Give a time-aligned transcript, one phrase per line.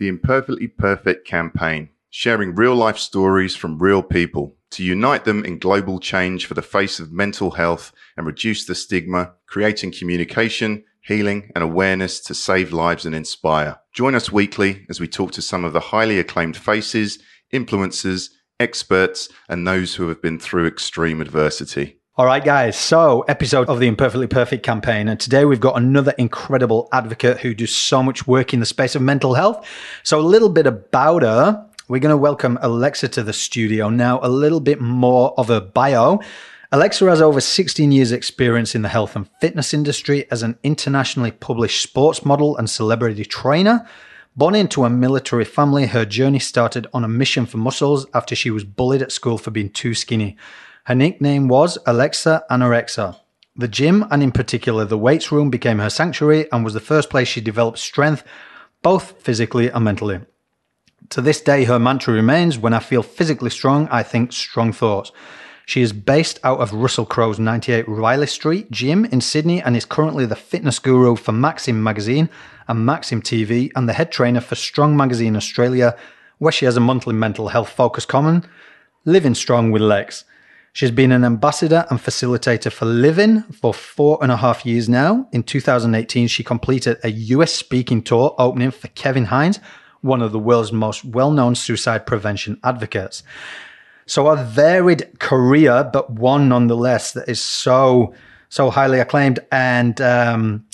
[0.00, 5.58] the Imperfectly Perfect campaign, sharing real life stories from real people to unite them in
[5.58, 11.52] global change for the face of mental health and reduce the stigma, creating communication, healing,
[11.54, 13.78] and awareness to save lives and inspire.
[13.92, 17.18] Join us weekly as we talk to some of the highly acclaimed faces,
[17.52, 21.99] influencers, experts, and those who have been through extreme adversity.
[22.20, 22.76] All right, guys.
[22.76, 25.08] So, episode of the Imperfectly Perfect campaign.
[25.08, 28.94] And today we've got another incredible advocate who does so much work in the space
[28.94, 29.66] of mental health.
[30.02, 31.66] So, a little bit about her.
[31.88, 33.88] We're going to welcome Alexa to the studio.
[33.88, 36.20] Now, a little bit more of a bio.
[36.72, 41.30] Alexa has over 16 years' experience in the health and fitness industry as an internationally
[41.30, 43.88] published sports model and celebrity trainer.
[44.36, 48.50] Born into a military family, her journey started on a mission for muscles after she
[48.50, 50.36] was bullied at school for being too skinny.
[50.84, 53.16] Her nickname was Alexa Anorexa.
[53.56, 57.10] The gym, and in particular the weights room, became her sanctuary and was the first
[57.10, 58.24] place she developed strength,
[58.82, 60.20] both physically and mentally.
[61.10, 65.12] To this day, her mantra remains when I feel physically strong, I think strong thoughts.
[65.66, 69.84] She is based out of Russell Crowe's 98 Riley Street gym in Sydney and is
[69.84, 72.28] currently the fitness guru for Maxim magazine
[72.66, 75.96] and Maxim TV and the head trainer for Strong Magazine Australia,
[76.38, 78.44] where she has a monthly mental health focus common,
[79.04, 80.24] Living Strong with Lex.
[80.72, 85.28] She's been an ambassador and facilitator for Living for four and a half years now.
[85.32, 89.58] In 2018, she completed a US speaking tour opening for Kevin Hines,
[90.00, 93.24] one of the world's most well known suicide prevention advocates.
[94.06, 98.14] So, a varied career, but one nonetheless that is so,
[98.48, 99.40] so highly acclaimed.
[99.50, 100.66] And um,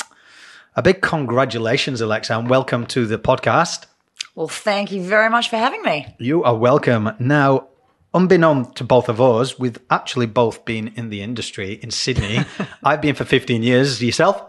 [0.75, 3.87] a big congratulations, Alexa, and welcome to the podcast.
[4.35, 6.15] Well, thank you very much for having me.
[6.19, 7.13] You are welcome.
[7.19, 7.69] Now,
[8.17, 12.41] unbeknown to both of us, we've actually both been in the industry in Sydney.
[12.83, 14.03] I've been for 15 years.
[14.03, 14.43] Yourself?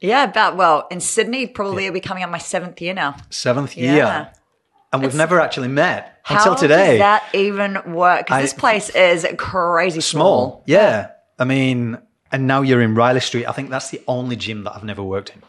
[0.00, 3.16] Yeah, about, well, in Sydney, probably it'll be coming on my seventh year now.
[3.30, 3.94] Seventh year.
[3.94, 4.32] Yeah.
[4.92, 6.92] And we've never actually met until today.
[6.92, 8.26] does that even work?
[8.26, 10.48] Because I- this place is crazy small.
[10.48, 10.64] Small.
[10.66, 11.10] Yeah.
[11.38, 11.98] I mean,
[12.32, 13.46] and now you're in Riley Street.
[13.46, 15.42] I think that's the only gym that I've never worked in.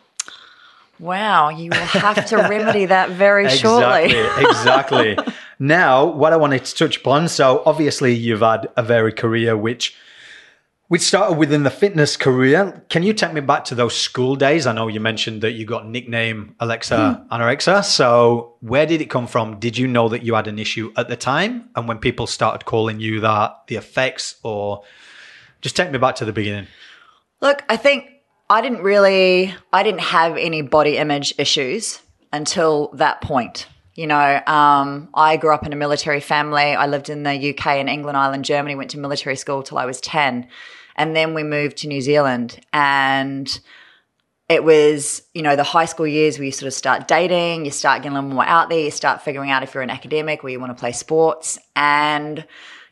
[1.00, 4.14] Wow, you will have to remedy that very shortly.
[4.38, 5.18] Exactly.
[5.64, 7.30] now, what I wanted to touch upon.
[7.30, 9.96] So, obviously, you've had a varied career, which
[10.90, 12.84] we started within the fitness career.
[12.90, 14.68] Can you take me back to those school days?
[14.68, 17.34] I know you mentioned that you got nickname Alexa hmm.
[17.34, 17.86] Anorexa.
[17.86, 19.58] So, where did it come from?
[19.58, 21.70] Did you know that you had an issue at the time?
[21.78, 24.84] And when people started calling you that, the effects, or
[25.62, 26.68] just take me back to the beginning?
[27.40, 28.10] Look, I think
[28.50, 32.02] I didn't really, I didn't have any body image issues
[32.34, 33.68] until that point.
[33.96, 36.62] You know, um, I grew up in a military family.
[36.62, 39.86] I lived in the UK and England, Ireland, Germany, went to military school till I
[39.86, 40.48] was 10.
[40.96, 42.60] And then we moved to New Zealand.
[42.74, 43.60] And
[44.50, 47.72] it was, you know, the high school years where you sort of start dating, you
[47.72, 50.44] start getting a little more out there, you start figuring out if you're an academic,
[50.44, 51.60] or you want to play sports.
[51.76, 52.46] And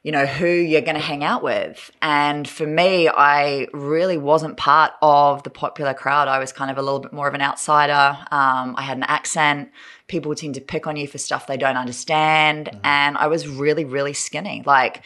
[0.04, 1.92] you know, who you're going to hang out with.
[2.02, 6.28] And for me, I really wasn't part of the popular crowd.
[6.28, 8.18] I was kind of a little bit more of an outsider.
[8.32, 9.70] Um, I had an accent.
[10.12, 12.78] People tend to pick on you for stuff they don't understand.
[12.84, 14.62] And I was really, really skinny.
[14.66, 15.04] Like,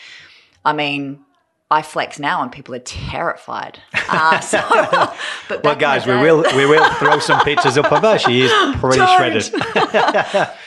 [0.65, 1.19] I mean,
[1.69, 3.79] I flex now and people are terrified.
[4.07, 4.59] Uh, so,
[5.49, 8.19] but Well, guys, we will we will throw some pictures up of her.
[8.19, 9.17] She is pretty Don't.
[9.17, 9.51] shredded.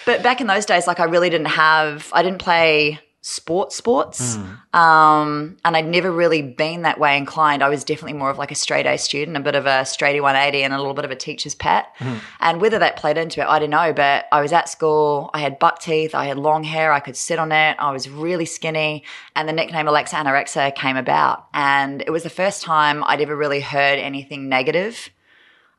[0.06, 2.98] but back in those days, like I really didn't have, I didn't play
[3.28, 4.36] sports sports.
[4.36, 4.78] Hmm.
[4.78, 7.62] Um, and I'd never really been that way inclined.
[7.62, 10.22] I was definitely more of like a straight A student, a bit of a straighty
[10.22, 11.88] 180 and a little bit of a teacher's pet.
[11.98, 12.16] Hmm.
[12.40, 13.92] And whether that played into it, I don't know.
[13.92, 17.16] But I was at school, I had buck teeth, I had long hair, I could
[17.16, 19.04] sit on it, I was really skinny.
[19.36, 21.48] And the nickname Alexa Anorexa came about.
[21.52, 25.10] And it was the first time I'd ever really heard anything negative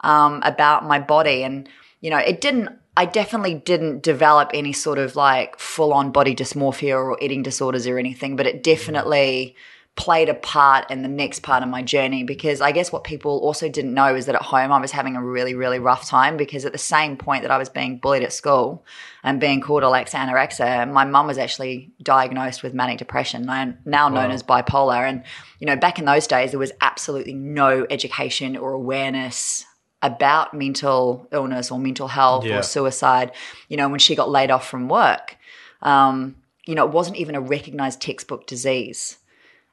[0.01, 1.43] um, about my body.
[1.43, 1.67] And,
[1.99, 6.35] you know, it didn't, I definitely didn't develop any sort of like full on body
[6.35, 8.63] dysmorphia or eating disorders or anything, but it mm.
[8.63, 9.55] definitely
[9.95, 13.39] played a part in the next part of my journey because I guess what people
[13.39, 16.35] also didn't know is that at home I was having a really, really rough time
[16.35, 18.83] because at the same point that I was being bullied at school
[19.23, 24.31] and being called Alexa anorexia, my mum was actually diagnosed with manic depression, now known
[24.31, 25.07] as bipolar.
[25.07, 25.23] And,
[25.59, 29.65] you know, back in those days, there was absolutely no education or awareness
[30.01, 32.59] about mental illness or mental health Yeah.
[32.59, 33.31] or suicide.
[33.67, 35.37] You know, when she got laid off from work,
[35.81, 36.35] um,
[36.65, 39.17] you know, it wasn't even a recognized textbook disease.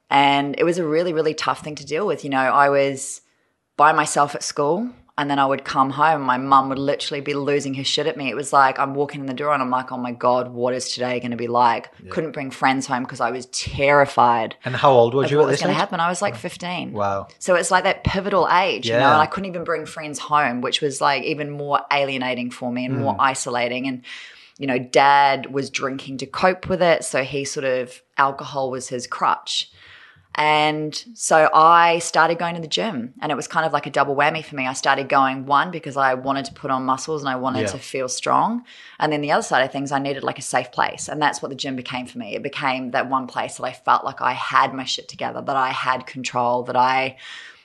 [0.09, 2.23] And it was a really, really tough thing to deal with.
[2.23, 3.21] You know, I was
[3.75, 6.21] by myself at school and then I would come home.
[6.21, 8.29] My mum would literally be losing her shit at me.
[8.29, 10.73] It was like I'm walking in the door and I'm like, oh my God, what
[10.73, 11.89] is today going to be like?
[12.09, 15.43] Couldn't bring friends home because I was terrified And how old was of you what
[15.43, 15.99] at was this going to happen.
[15.99, 16.93] I was like 15.
[16.93, 17.27] Wow.
[17.39, 20.61] So it's like that pivotal age, you know, and I couldn't even bring friends home,
[20.61, 23.19] which was like even more alienating for me and more Mm.
[23.19, 23.87] isolating.
[23.87, 24.03] And,
[24.59, 27.03] you know, dad was drinking to cope with it.
[27.03, 29.71] So he sort of, alcohol was his crutch.
[30.39, 33.89] And so I started going to the gym and it was kind of like a
[33.89, 34.67] double whammy for me.
[34.67, 37.71] I started going one because I wanted to put on muscles and I wanted Yeah.
[37.71, 38.63] to feel strong.
[38.99, 41.07] And then the other side of things, I needed like a safe place.
[41.09, 42.35] And that's what the gym became for me.
[42.35, 45.55] It became that one place that I felt like I had my shit together, that
[45.55, 47.17] I had control, that I,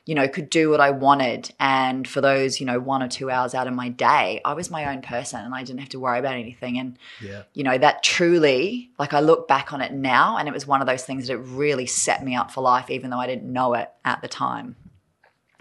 [0.04, 1.52] you know, could do what I wanted.
[1.60, 4.70] And for those, you know, one or two hours out of my day, I was
[4.70, 6.78] my own person and I didn't have to worry about anything.
[6.78, 7.43] And Yeah.
[7.52, 10.81] you know, that truly, like I look back on it now, and it was one
[10.81, 13.52] of those things that it really set me up for life, even though I didn't
[13.52, 14.76] know it at the time.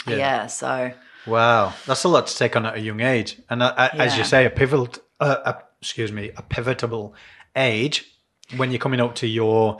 [0.07, 0.15] Yeah.
[0.15, 0.47] Yeah.
[0.47, 0.91] so
[1.27, 4.23] Wow, that's a lot to take on at a young age, and uh, as you
[4.23, 4.89] say, a pivotal,
[5.19, 7.13] uh, a, excuse me, a pivotal
[7.55, 8.17] age
[8.57, 9.77] when you're coming up to your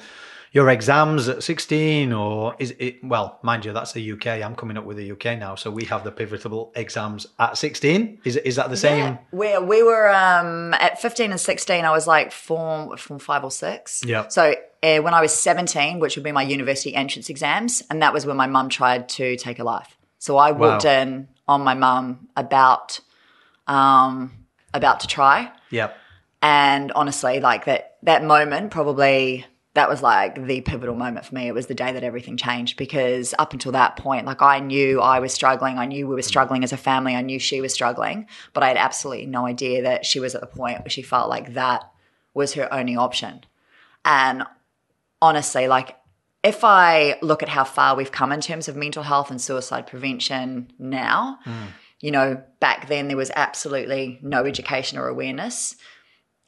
[0.53, 3.03] your exams at 16, or is it?
[3.03, 4.27] Well, mind you, that's the UK.
[4.27, 8.19] I'm coming up with the UK now, so we have the pivotal exams at 16.
[8.25, 8.99] Is is that the same?
[8.99, 11.85] yeah, we we were um, at fifteen and sixteen.
[11.85, 14.03] I was like form form five or six.
[14.05, 14.27] Yeah.
[14.27, 14.53] So
[14.83, 18.25] uh, when I was seventeen, which would be my university entrance exams, and that was
[18.25, 19.97] when my mum tried to take her life.
[20.19, 21.01] So I walked Wow.
[21.01, 22.99] in on my mum about
[23.67, 24.31] um,
[24.73, 25.51] about to try.
[25.69, 25.95] Yep.
[26.41, 31.47] And honestly, like that that moment probably that was like the pivotal moment for me.
[31.47, 34.99] It was the day that everything changed because up until that point, like I knew
[34.99, 35.77] I was struggling.
[35.77, 36.25] I knew we were mm.
[36.25, 37.15] struggling as a family.
[37.15, 40.41] I knew she was struggling, but I had absolutely no idea that she was at
[40.41, 41.89] the point where she felt like that
[42.33, 43.45] was her only option.
[44.03, 44.43] And
[45.21, 45.95] honestly, like
[46.43, 49.87] if I look at how far we've come in terms of mental health and suicide
[49.87, 51.67] prevention now, mm.
[52.01, 55.77] you know, back then there was absolutely no education or awareness.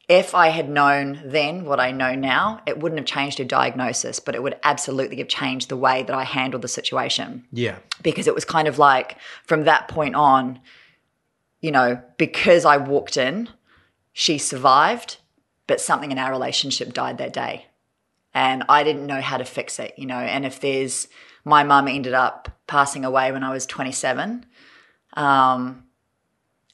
[0.08, 4.20] If I had known then what I know now, it wouldn't have changed her diagnosis,
[4.20, 7.78] but it would absolutely have changed the way that I handled the situation Yeah.
[8.02, 10.60] because it was kind of like from that point on,
[11.60, 13.48] you know, because I walked in,
[14.12, 15.16] she survived,
[15.66, 17.66] but something in our relationship died that day.
[18.34, 20.18] And I didn't know how to fix it, you know.
[20.18, 21.08] And if there's,
[21.44, 24.44] my mum ended up passing away when I was 27.
[25.14, 25.84] Um,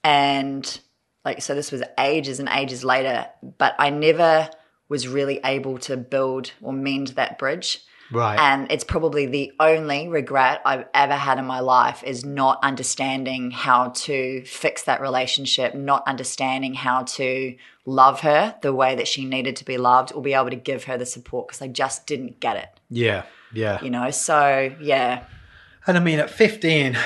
[0.03, 0.81] and
[1.25, 3.27] like, so this was ages and ages later,
[3.59, 4.49] but I never
[4.89, 7.85] was really able to build or mend that bridge.
[8.13, 8.39] Right.
[8.39, 13.53] And it's probably the only regret I've ever had in my life is not understanding
[13.53, 17.55] how to fix that relationship, not understanding how to
[17.87, 20.85] love her the way that she needed to be loved or be able to give
[20.85, 23.23] her the support because I just didn't get it, yeah.
[23.53, 23.81] Yeah.
[23.83, 24.11] you know?
[24.11, 25.25] So, yeah.
[25.87, 26.97] And I mean, at 15,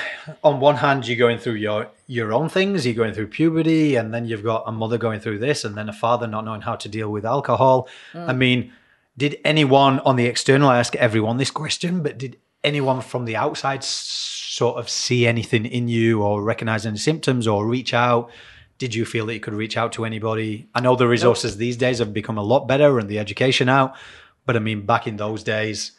[0.43, 4.13] on one hand, you're going through your your own things, you're going through puberty, and
[4.13, 6.75] then you've got a mother going through this, and then a father not knowing how
[6.75, 7.87] to deal with alcohol.
[8.13, 8.37] I mm.
[8.37, 8.73] mean,
[9.17, 13.37] did anyone on the external, I ask everyone this question, but did anyone from the
[13.37, 18.29] outside sort of see anything in you or recognize any symptoms or reach out?
[18.77, 20.67] Did you feel that you could reach out to anybody?
[20.75, 23.95] I know the resources these days have become a lot better and the education out,
[24.45, 25.93] but I mean, back in those days,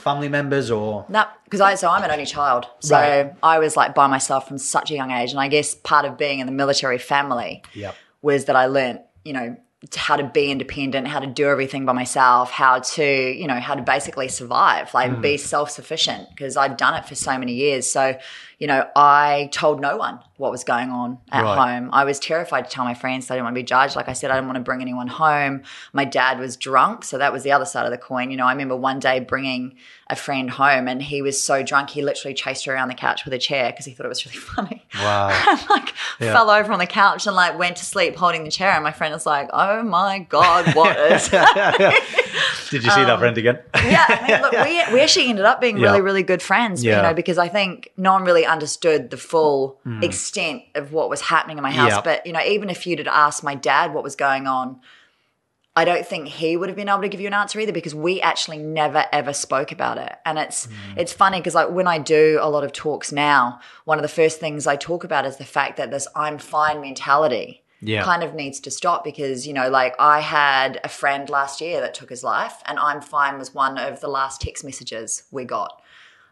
[0.00, 3.32] family members or No, because I so I'm an only child, so Right.
[3.42, 6.16] I was like by myself from such a young age, and I guess part of
[6.16, 7.94] being in the military family Yep.
[8.22, 9.56] was that I learned, you know,
[9.96, 13.74] how to be independent, how to do everything by myself, how to, you know, how
[13.74, 15.40] to basically survive, like be mm.
[15.40, 17.90] self sufficient, because I'd done it for so many years.
[17.90, 18.16] So,
[18.60, 21.74] you know, I told no one what was going on at Right.
[21.74, 21.90] home.
[21.92, 23.30] I was terrified to tell my friends.
[23.30, 23.96] I didn't want to be judged.
[23.96, 25.62] Like I said, I didn't want to bring anyone home.
[25.92, 28.30] My dad was drunk, so that was the other side of the coin.
[28.30, 29.76] You know, I remember one day bringing
[30.08, 33.24] a friend home, and he was so drunk he literally chased her around the couch
[33.24, 34.86] with a chair because he thought it was really funny.
[35.02, 35.28] wow.
[35.70, 36.32] like Yeah.
[36.34, 38.92] fell over on the couch and like went to sleep holding the chair, and my
[38.92, 41.28] friend was like, "Oh my god, what is?"
[42.70, 43.58] Did you see that um, friend again?
[43.84, 45.88] yeah, I mean, look, we, we actually ended up being Yeah.
[45.88, 46.96] really, really good friends, Yeah.
[46.96, 51.20] you know, because I think no one really understood the full extent of what was
[51.22, 51.92] happening in my house.
[51.92, 52.00] Yeah.
[52.02, 54.80] But, you know, even if you'd have asked my dad what was going on,
[55.76, 57.94] I don't think he would have been able to give you an answer either because
[57.94, 60.12] we actually never ever spoke about it.
[60.26, 60.98] And it's Hmm.
[60.98, 64.08] it's funny because like when I do a lot of talks now, one of the
[64.08, 68.02] first things I talk about is the fact that this I'm fine mentality Yeah.
[68.04, 71.80] kind of needs to stop because you know like i had a friend last year
[71.80, 75.46] that took his life and i'm fine was one of the last text messages we
[75.46, 75.79] got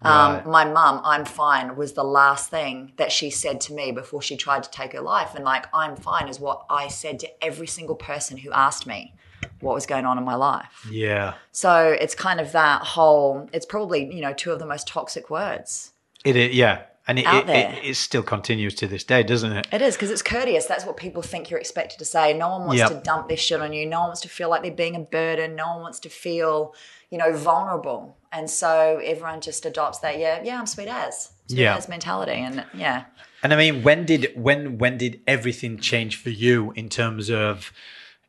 [0.02, 0.42] Right.
[0.44, 4.22] um, my mum i'm fine was the last thing that she said to me before
[4.22, 7.44] she tried to take her life and like i'm fine is what i said to
[7.44, 9.12] every single person who asked me
[9.60, 11.34] what was going on in my life Yeah.
[11.52, 15.30] so it's kind of that whole it's probably you know two of the most toxic
[15.30, 15.92] words
[16.24, 16.82] It is, yeah.
[17.08, 19.66] And it, it, it, it still continues to this day, doesn't it?
[19.72, 20.66] It is because it's courteous.
[20.66, 22.34] That's what people think you're expected to say.
[22.36, 22.88] No one wants Yep.
[22.90, 23.86] to dump their shit on you.
[23.86, 25.56] No one wants to feel like they're being a burden.
[25.56, 26.74] No one wants to feel,
[27.08, 28.14] you know, vulnerable.
[28.32, 30.18] And so everyone just adopts that.
[30.18, 31.32] Yeah, yeah, I'm sweet as.
[31.48, 31.76] Yeah.
[31.76, 33.04] as mentality, and yeah.
[33.42, 37.72] And I mean, when did when when did everything change for you in terms of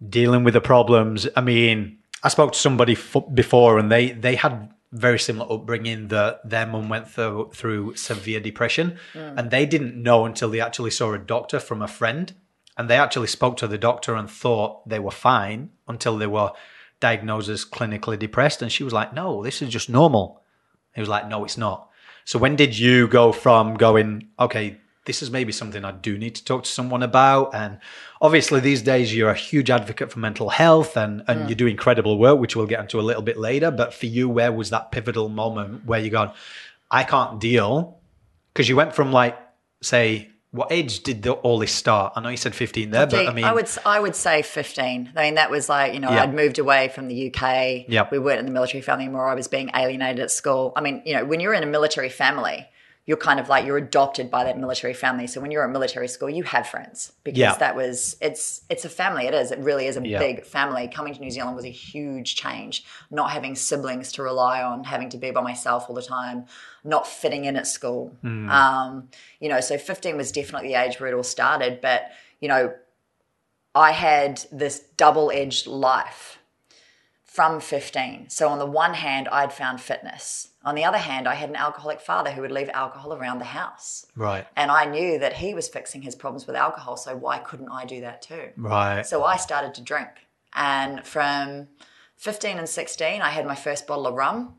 [0.07, 1.27] dealing with the problems?
[1.35, 6.07] I mean, I spoke to somebody f- before, and they they had very similar upbringing.
[6.09, 9.33] That their mum went through through severe depression, mm.
[9.37, 12.33] and they didn't know until they actually saw a doctor from a friend,
[12.77, 16.51] and they actually spoke to the doctor and thought they were fine until they were
[16.99, 20.41] diagnosed as clinically depressed, and she was like, "No, this is just normal."
[20.93, 21.89] He was like, "No, it's not."
[22.29, 26.35] So when did you go from going, okay, this is maybe something I do need
[26.35, 27.55] to talk to someone about?
[27.55, 27.79] And
[28.21, 32.19] obviously these days you're a huge advocate for mental health and, and you do incredible
[32.19, 33.71] work, which we'll get into a little bit later.
[33.71, 36.31] But for you, where was that pivotal moment where you gone,
[36.91, 37.97] I can't deal?
[38.53, 39.35] Because you went from like,
[39.81, 42.13] say, what age did the, all this start?
[42.15, 45.11] I know you said 15 there, but I mean, I would I would say fifteen.
[45.15, 46.23] I mean, that was like you know Yeah.
[46.23, 47.85] I'd moved away from the UK.
[47.87, 48.11] Yep.
[48.11, 49.27] we weren't in the military family anymore.
[49.27, 50.73] I was being alienated at school.
[50.75, 52.67] I mean, you know, when you're in a military family,
[53.09, 55.25] you're kind of like you're adopted by that military family.
[55.25, 57.55] So when you're at military school, you have friends because Yeah.
[57.55, 59.25] that was it's it's a family.
[59.25, 59.49] It is.
[59.51, 60.19] It really is a Yeah.
[60.19, 60.87] big family.
[60.87, 62.85] Coming to New Zealand was a huge change.
[63.09, 66.45] Not having siblings to rely on, having to be by myself all the time,
[66.83, 68.15] not fitting in at school.
[68.23, 71.81] Um, you know, so 15 was definitely the age where it all started.
[71.81, 72.73] But you know,
[73.73, 76.37] I had this double edged life
[77.23, 78.29] from 15.
[78.29, 80.49] So, on the one hand, I'd found fitness.
[80.69, 83.45] On the other hand, I had an alcoholic father who would leave alcohol around the
[83.45, 84.05] house.
[84.15, 86.95] right, And I knew that he was fixing his problems with alcohol.
[86.95, 88.49] So, why couldn't I do that too?
[88.55, 89.03] right.
[89.03, 90.09] So, I started to drink.
[90.53, 91.69] And from
[92.17, 94.57] 15 and 16, I had my first bottle of rum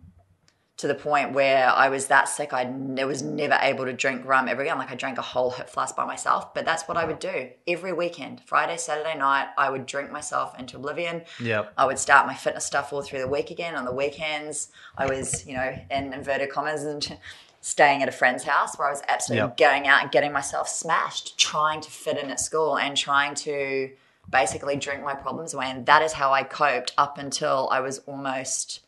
[0.80, 2.64] to the point where I was that sick, I
[3.04, 4.78] was never able to drink rum ever again.
[4.78, 7.50] Like I drank a whole hip flask by myself, but that's what I would do
[7.68, 8.40] every weekend.
[8.46, 11.22] Friday, Saturday night, I would drink myself into oblivion.
[11.38, 11.74] Yep.
[11.76, 13.74] I would start my fitness stuff all through the week again.
[13.74, 17.18] On the weekends, I was, you know, in inverted commas and
[17.60, 19.56] staying at a friend's house where I was absolutely Yep.
[19.58, 23.90] going out and getting myself smashed, trying to fit in at school and trying to
[24.30, 25.66] basically drink my problems away.
[25.70, 28.80] And that is how I coped up until I was almost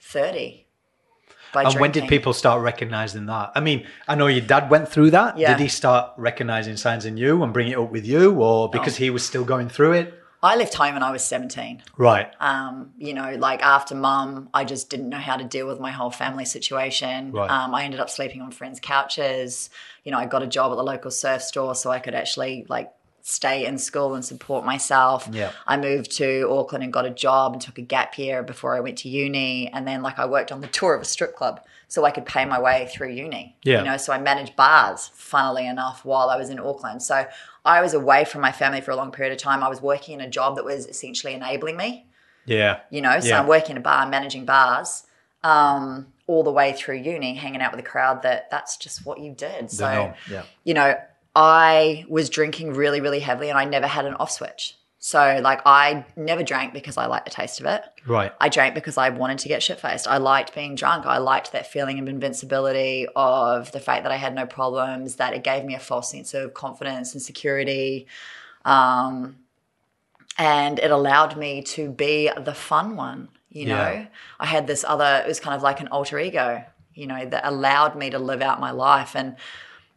[0.00, 0.66] 30.
[1.54, 3.52] And when did people start recognizing that?
[3.54, 5.38] I mean, I know your dad went through that.
[5.38, 5.54] Yeah.
[5.56, 8.96] Did he start recognizing signs in you and bring it up with you, or because
[8.96, 10.14] he was still going through it?
[10.40, 11.82] I left home when I was 17.
[11.96, 12.32] Right.
[12.38, 15.90] Um, you know, like after mum, I just didn't know how to deal with my
[15.90, 17.32] whole family situation.
[17.32, 17.50] Right.
[17.50, 19.68] Um, I ended up sleeping on friends' couches.
[20.04, 22.66] You know, I got a job at the local surf store so I could actually
[22.68, 22.92] like
[23.28, 25.28] stay in school and support myself.
[25.30, 25.52] Yeah.
[25.66, 28.80] I moved to Auckland and got a job and took a gap year before I
[28.80, 29.68] went to uni.
[29.72, 32.26] And then like I worked on the tour of a strip club so I could
[32.26, 33.56] pay my way through uni.
[33.62, 33.78] Yeah.
[33.78, 37.02] You know, so I managed bars, funnily enough, while I was in Auckland.
[37.02, 37.26] So
[37.64, 39.62] I was away from my family for a long period of time.
[39.62, 42.06] I was working in a job that was essentially enabling me
[42.46, 42.80] Yeah.
[42.90, 43.40] you know so Yeah.
[43.40, 45.02] i'm working in a bar managing bars
[45.44, 49.20] um, all the way through uni hanging out with a crowd that that's just what
[49.20, 50.42] you did so yeah.
[50.64, 50.94] you know
[51.38, 55.60] i was drinking really really heavily and i never had an off switch so like
[55.64, 58.32] i never drank because i liked the taste of it Right.
[58.40, 60.08] I drank because I wanted to get shit faced.
[60.08, 61.04] I liked being drunk.
[61.04, 65.34] I liked that feeling of invincibility, of the fact that I had no problems, that
[65.34, 68.06] it gave me a false sense of confidence and security.
[68.64, 69.36] Um,
[70.38, 73.74] and it allowed me to be the fun one, you know?
[73.74, 74.06] Yeah.
[74.40, 76.64] I had this other, it was kind of like an alter ego,
[76.94, 79.14] you know, that allowed me to live out my life.
[79.14, 79.36] And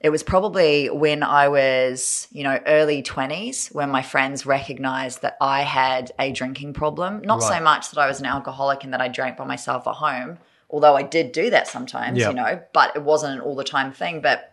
[0.03, 5.37] it was probably when I was, you know, early 20s when my friends recognized that
[5.39, 7.21] I had a drinking problem.
[7.21, 9.95] Not so much that I was an alcoholic and that I drank by myself at
[9.95, 10.39] home,
[10.71, 12.29] although I did do that sometimes, Yeah.
[12.29, 14.21] you know, but it wasn't an all the time thing.
[14.21, 14.51] But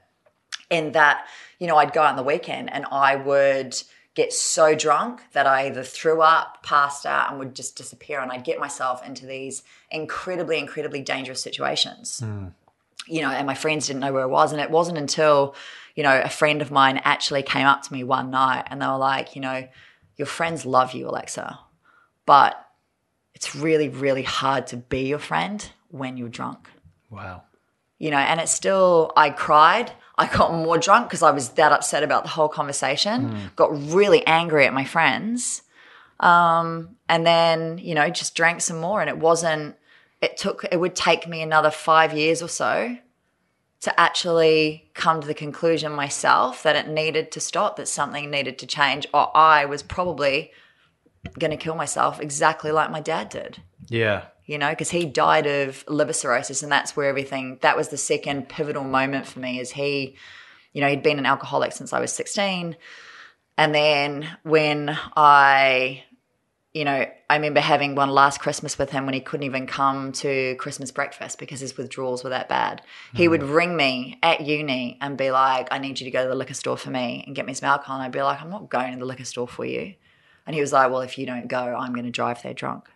[0.68, 1.26] in that,
[1.58, 3.74] you know, I'd go out on the weekend and I would
[4.14, 8.20] get so drunk that I either threw up, passed out, and would just disappear.
[8.20, 12.48] And I'd get myself into these incredibly, incredibly dangerous situations hmm.
[13.06, 14.52] You know, and my friends didn't know where I was.
[14.52, 15.54] And it wasn't until,
[15.94, 18.86] you know, a friend of mine actually came up to me one night and they
[18.86, 19.68] were like, you know,
[20.16, 21.58] your friends love you, Alexa,
[22.26, 22.62] but
[23.34, 26.68] it's really, really hard to be your friend when you're drunk.
[27.08, 27.44] Wow.
[27.98, 29.92] You know, and it's still, I cried.
[30.16, 34.26] I got more drunk because I was that upset about the whole conversation, got really
[34.26, 35.62] angry at my friends.
[36.18, 39.00] Um, and then, you know, just drank some more.
[39.00, 39.76] And it wasn't,
[40.20, 42.96] it took, it would take me another five years or so
[43.80, 48.58] to actually come to the conclusion myself that it needed to stop, that something needed
[48.58, 50.50] to change, or I was probably
[51.38, 54.25] going to kill myself exactly like my dad did Yeah.
[54.46, 57.58] you know, because he died of liver cirrhosis, and that's where everything.
[57.60, 59.60] That was the second pivotal moment for me.
[59.60, 60.16] Is he,
[60.72, 62.76] you know, he'd been an alcoholic since I was sixteen,
[63.56, 66.02] and then when I
[66.75, 70.12] you know, I remember having one last Christmas with him when he couldn't even come
[70.12, 72.82] to Christmas breakfast because his withdrawals were that bad.
[73.14, 73.54] He would mm.
[73.54, 76.54] ring me at uni and be like, I need you to go to the liquor
[76.54, 77.96] store for me and get me some alcohol.
[77.96, 79.94] And I'd be like, I'm not going to the liquor store for you.
[80.46, 82.88] And he was like, Well, if you don't go, I'm going to drive there drunk.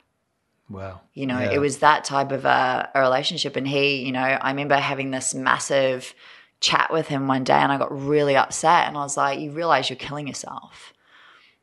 [0.69, 1.01] Wow.
[1.15, 1.53] You know, Yeah.
[1.53, 3.57] it was that type of a, a relationship.
[3.57, 6.15] And he, you know, I remember having this massive
[6.61, 9.51] chat with him one day and I got really upset and I was like, you
[9.51, 10.92] realize you're killing yourself.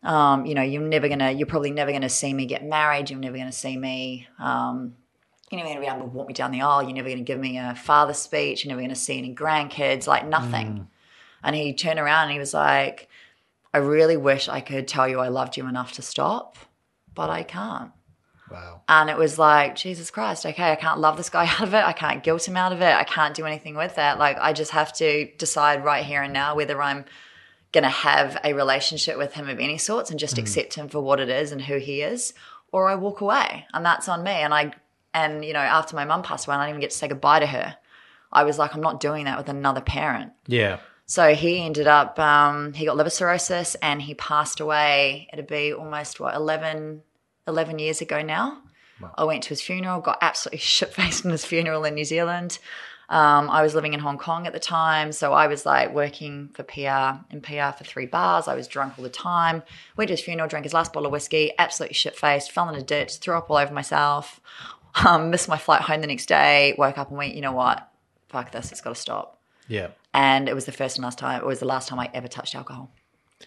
[0.01, 3.09] Um, you know, you're never gonna, you're probably never gonna see me get married.
[3.09, 4.95] You're never gonna see me, um,
[5.51, 6.83] you're never gonna be able to walk me down the aisle.
[6.83, 8.63] You're never gonna give me a father speech.
[8.63, 10.87] You're never gonna see any grandkids, like nothing.
[11.43, 13.09] And he turned around and he was like,
[13.73, 16.57] I really wish I could tell you I loved you enough to stop,
[17.13, 17.91] but I can't.
[18.49, 18.81] Wow.
[18.89, 21.83] And it was like, Jesus Christ, okay, I can't love this guy out of it.
[21.83, 22.95] I can't guilt him out of it.
[22.95, 24.17] I can't do anything with that.
[24.17, 27.05] Like, I just have to decide right here and now whether I'm
[27.71, 31.01] going to have a relationship with him of any sorts and just accept him for
[31.01, 32.33] what it is and who he is,
[32.71, 33.65] or I walk away.
[33.73, 34.31] And that's on me.
[34.31, 34.73] And I,
[35.13, 37.07] and, you know, after my mum passed away, and I didn't even get to say
[37.07, 37.77] goodbye to her.
[38.31, 40.33] I was like, I'm not doing that with another parent.
[40.47, 40.79] Yeah.
[41.05, 45.27] So he ended up, um, he got liver cirrhosis and he passed away.
[45.33, 47.01] It'd be almost, what, 11,
[47.47, 48.61] 11 years ago now.
[49.17, 52.59] I went to his funeral, got absolutely shit faced in his funeral in New Zealand.
[53.09, 55.11] Um, I was living in Hong Kong at the time.
[55.11, 58.47] So I was like working for PR in PR for three bars.
[58.47, 59.63] I was drunk all the time.
[59.97, 62.75] Went to his funeral, drank his last bottle of whiskey, absolutely shit faced, fell in
[62.75, 64.39] a ditch, threw up all over myself,
[65.05, 67.89] um, missed my flight home the next day, woke up and went, you know what?
[68.27, 69.87] Fuck this, it's got to stop Yeah.
[70.13, 71.41] and it was the first and last time.
[71.41, 72.91] It was the last time I ever touched alcohol.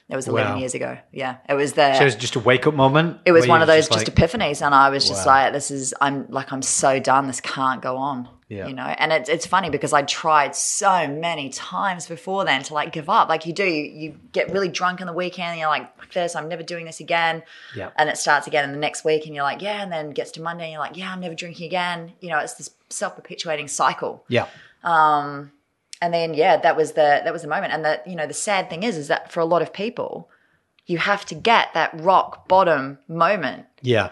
[0.09, 0.59] It was 11 Wow.
[0.59, 0.99] year ago.
[1.13, 1.95] Yeah, it was the.
[1.95, 3.21] So it was just a wake up moment.
[3.27, 5.35] it was one of those like- just epiphanies, and I was just Wow.
[5.35, 7.27] like, "This is I'm like I'm so done.
[7.27, 8.67] This can't go on." Yeah.
[8.69, 12.75] You know, and it's it's funny because I tried so many times before then to
[12.75, 13.29] like give up.
[13.31, 16.13] Like you do, you, you get really drunk on the weekend, and you're like, "Fuck
[16.13, 17.43] this, I'm never doing this again."
[17.75, 17.91] Yeah.
[17.97, 20.15] And it starts again in the next week, and you're like, "Yeah," and then it
[20.15, 22.71] gets to Monday, and you're like, "Yeah, I'm never drinking again." You know, it's this
[22.91, 24.47] self perpetuating cycle Yeah.
[24.85, 25.53] Um,
[26.03, 28.35] and then yeah that was the that was the moment and that you know the
[28.35, 30.29] sad thing is is that for a lot of people
[30.87, 34.11] you have to get that rock bottom moment Yeah.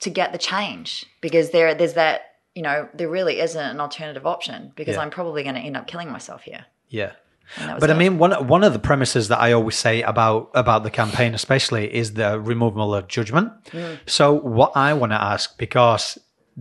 [0.00, 2.27] to get the change because there there's that
[2.58, 5.02] you know there really isn't an alternative option because Yeah.
[5.02, 6.62] i'm probably going to end up killing myself here
[7.00, 7.12] Yeah.
[7.56, 9.96] And that was But I mean, one one of the premises that I always say
[10.12, 13.48] about about the campaign, especially, is the removal of judgment.
[13.78, 13.94] Mm.
[14.16, 14.24] So,
[14.58, 16.04] what I want to ask, because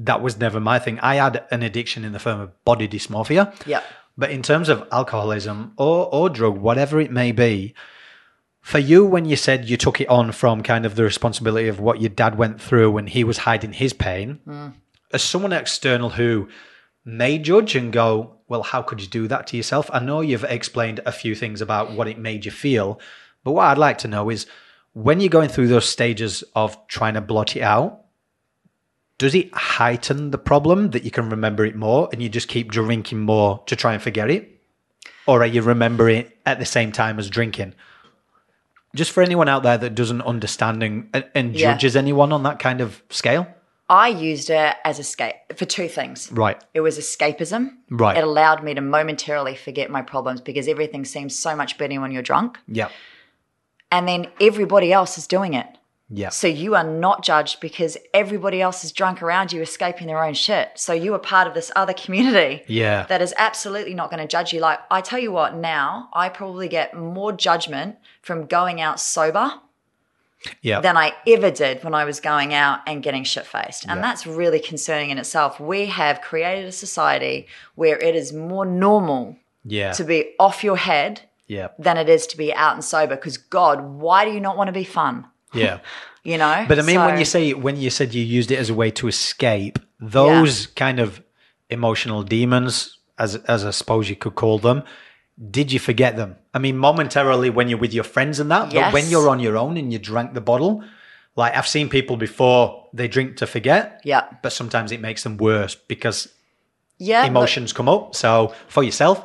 [0.08, 3.44] that was never my thing, I had an addiction in the form of body dysmorphia.
[3.74, 3.84] Yep.
[4.22, 7.74] But in terms of alcoholism or or drug, whatever it may be,
[8.62, 11.78] for you, when you said you took it on from kind of the responsibility of
[11.82, 14.40] what your dad went through when he was hiding his pain,
[15.12, 16.48] as someone external who
[17.06, 19.90] may judge and go, well, how could you do that to yourself?
[19.94, 23.00] I know you've explained a few things about what it made you feel,
[23.44, 24.46] but what I'd like to know is
[24.94, 28.02] when you're going through those stages of trying to blot it out,
[29.18, 32.72] does it heighten the problem that you can remember it more and you just keep
[32.72, 34.62] drinking more to try and forget it?
[35.26, 37.74] Or are you remembering it at the same time as drinking?
[38.96, 41.72] Just for anyone out there that doesn't understand and, and Yeah.
[41.74, 43.48] judges anyone on that kind of scale.
[43.90, 46.62] I used it as escape for two things Right.
[46.74, 48.18] it was escapism Right.
[48.18, 52.12] it allowed me to momentarily forget my problems because everything seems so much better when
[52.12, 52.90] you're drunk Yeah.
[53.92, 55.68] and then everybody else is doing it
[56.10, 56.30] Yeah.
[56.30, 60.36] So you are not judged because everybody else is drunk around you, escaping their own
[60.36, 60.70] shit.
[60.76, 63.06] So you are part of this other community Yeah.
[63.10, 64.62] that is absolutely not going to judge you.
[64.62, 69.52] Like, I tell you what, now I probably get more judgment from going out sober
[70.62, 70.80] Yeah.
[70.82, 73.84] than I ever did when I was going out and getting shit faced.
[73.84, 74.02] And Yeah.
[74.02, 75.60] that's really concerning in itself.
[75.60, 79.92] We have created a society where it is more normal yeah.
[79.94, 81.70] to be off your head yeah.
[81.80, 83.16] than it is to be out and sober.
[83.16, 85.26] Because, God, why do you not want to be fun?
[85.54, 85.80] Yeah.
[86.24, 86.66] You know?
[86.68, 88.92] But I mean, when you say when you said you used it as a way
[88.92, 91.24] to escape, those kind of
[91.70, 94.84] emotional demons, as as I suppose you could call them,
[95.52, 96.36] did you forget them?
[96.58, 99.58] I mean, momentarily when you're with your friends and that, but when you're on your
[99.58, 100.84] own and you drank the bottle,
[101.36, 104.24] like I've seen people before they drink to forget, Yeah.
[104.42, 106.30] but sometimes it makes them worse because
[106.98, 107.26] Yeah.
[107.28, 108.16] emotions come up.
[108.16, 109.24] So for yourself,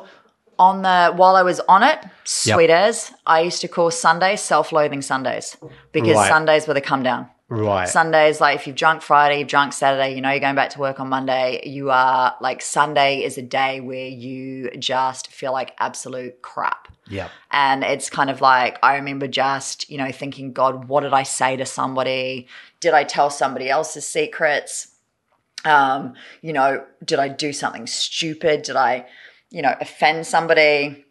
[0.59, 5.01] on the while I was on it, sweet as I used to call Sundays self-loathing
[5.01, 5.57] Sundays
[5.91, 6.29] because Right.
[6.29, 7.29] Sundays were the come down.
[7.49, 7.89] right?
[7.89, 10.79] Sundays, like if you've drunk Friday, you've drunk Saturday, you know you're going back to
[10.79, 11.61] work on Monday.
[11.65, 16.89] You are like Sunday is a day where you just feel like absolute crap.
[17.09, 21.13] Yeah, And it's kind of like, I remember just, you know, thinking, God, what did
[21.13, 22.47] I say to somebody?
[22.79, 24.87] Did I tell somebody else's secrets?
[25.65, 28.63] Um, you know, did I do something stupid?
[28.63, 29.05] Did I,
[29.49, 31.05] you know, offend somebody?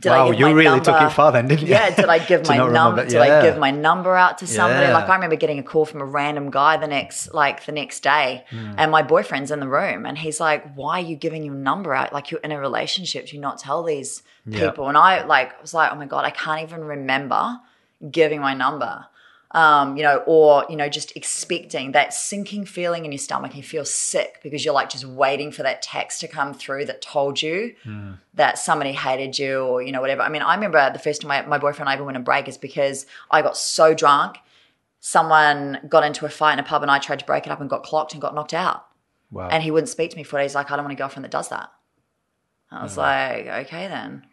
[0.00, 1.68] Did wow, I give you my really took it far then, didn't you?
[1.68, 3.06] Yeah, did I give my number?
[3.06, 4.86] Did I give my number out to somebody?
[4.86, 4.92] Yeah.
[4.92, 8.00] Like I remember getting a call from a random guy the next, like the next
[8.02, 8.74] day, Hmm.
[8.76, 11.94] and my boyfriend's in the room, and he's like, "Why are you giving your number
[11.94, 12.12] out?
[12.12, 14.70] Like you're in a relationship, do you not tell these Yeah.
[14.70, 17.58] people?" And I like was like, "Oh my god, I can't even remember
[18.10, 19.06] giving my number."
[19.52, 23.56] Um, you know, or you know, just expecting that sinking feeling in your stomach.
[23.56, 27.02] You feel sick because you're like just waiting for that text to come through that
[27.02, 27.74] told you
[28.34, 30.22] that somebody hated you or you know whatever.
[30.22, 32.22] I mean, I remember the first time my, my boyfriend and I ever went on
[32.22, 34.38] break is because I got so drunk,
[35.00, 37.60] someone got into a fight in a pub and I tried to break it up
[37.60, 38.86] and got clocked and got knocked out.
[39.32, 39.48] Wow.
[39.48, 40.54] And he wouldn't speak to me for days.
[40.54, 41.72] Like, I don't want a girlfriend that does that.
[42.70, 44.24] I was like, okay then.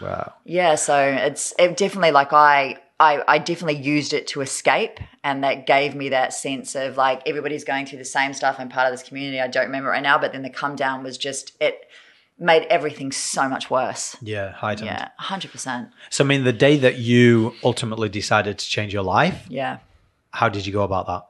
[0.00, 0.34] Wow.
[0.44, 5.42] Yeah, so it's it definitely like I, I I definitely used it to escape and
[5.44, 8.56] that gave me that sense of like everybody's going through the same stuff.
[8.58, 9.40] I'm part of this community.
[9.40, 11.88] I don't remember right now, but then the come down was just it
[12.38, 14.14] made everything so much worse.
[14.20, 14.86] Yeah, heightened.
[14.88, 15.88] Yeah, hundred percent.
[16.10, 19.78] So, I mean, the day that you ultimately decided to change your life, Yeah.
[20.32, 21.22] how did you go about that?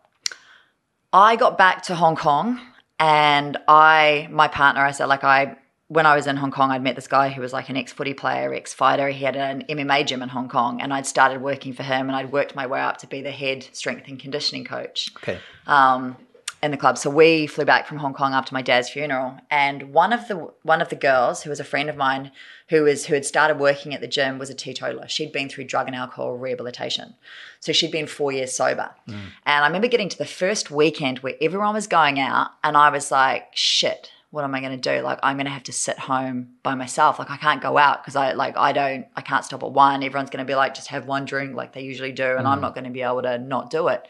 [1.12, 2.60] I got back to Hong Kong
[2.98, 5.56] and I, my partner, I said, like, I,
[5.88, 7.92] when I was in Hong Kong, I'd met this guy who was like an ex
[7.92, 9.08] footy player, ex fighter.
[9.08, 12.16] He had an MMA gym in Hong Kong and I'd started working for him and
[12.16, 15.38] I'd worked my way up to be the head strength and conditioning coach Okay.
[15.68, 16.16] um,
[16.62, 16.98] in the club.
[16.98, 20.36] So we flew back from Hong Kong after my dad's funeral, and one of the
[20.62, 22.32] one of the girls who was a friend of mine
[22.70, 25.06] who was who had started working at the gym was a teetotaler.
[25.06, 27.14] She'd been through drug and alcohol rehabilitation,
[27.60, 28.90] so she'd been four years sober.
[29.06, 32.88] And I remember getting to the first weekend where everyone was going out, and I
[32.90, 35.00] was like, "Shit." What am I going to do?
[35.00, 37.18] Like, I'm going to have to sit home by myself.
[37.18, 40.02] Like, I can't go out because I like I don't I can't stop at one.
[40.02, 42.58] Everyone's going to be like, just have one drink like they usually do, and I'm
[42.58, 42.60] mm.
[42.60, 44.06] not going to be able to not do it.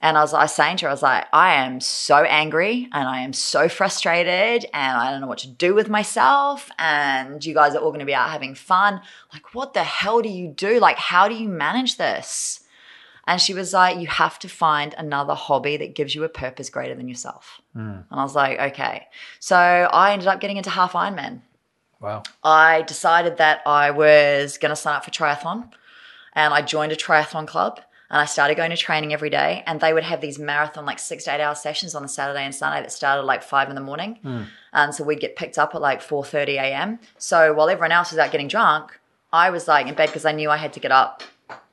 [0.00, 2.88] And I was, I was saying to her, I was like, I am so angry
[2.92, 6.68] and I am so frustrated and I don't know what to do with myself.
[6.80, 9.00] And you guys are all going to be out having fun.
[9.32, 10.80] Like, what the hell do you do?
[10.80, 12.63] Like, how do you manage this?
[13.26, 16.70] And she was like, you have to find another hobby that gives you a purpose
[16.70, 17.60] greater than yourself.
[17.72, 18.00] Hmm.
[18.10, 19.06] And I was like, okay.
[19.40, 21.40] So I ended up getting into half Ironman.
[22.00, 22.22] Wow.
[22.42, 25.70] I decided that I was going to sign up for triathlon
[26.34, 29.80] and I joined a triathlon club and I started going to training every day and
[29.80, 32.54] they would have these marathon like six to eight hour sessions on the Saturday and
[32.54, 34.18] Sunday that started like five in the morning.
[34.22, 34.42] Hmm.
[34.74, 36.98] And so we'd get picked up at like 4.30 a.m.
[37.16, 39.00] So while everyone else was out getting drunk,
[39.32, 41.22] I was like in bed because I knew I had to get up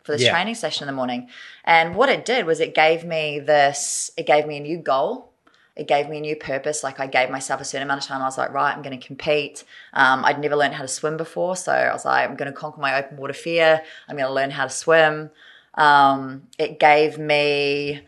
[0.04, 0.32] for this Yeah.
[0.32, 1.30] training session in the morning.
[1.64, 5.32] And what it did was it gave me this, it gave me a new goal
[5.76, 6.84] it gave me a new purpose.
[6.84, 8.22] Like I gave myself a certain amount of time.
[8.22, 9.64] I was like, right, I'm going to compete.
[9.94, 12.58] Um, I'd never learned how to swim before, so I was like, I'm going to
[12.58, 13.82] conquer my open water fear.
[14.08, 15.32] I'm going to learn how to swim.
[15.76, 18.02] Um, it gave me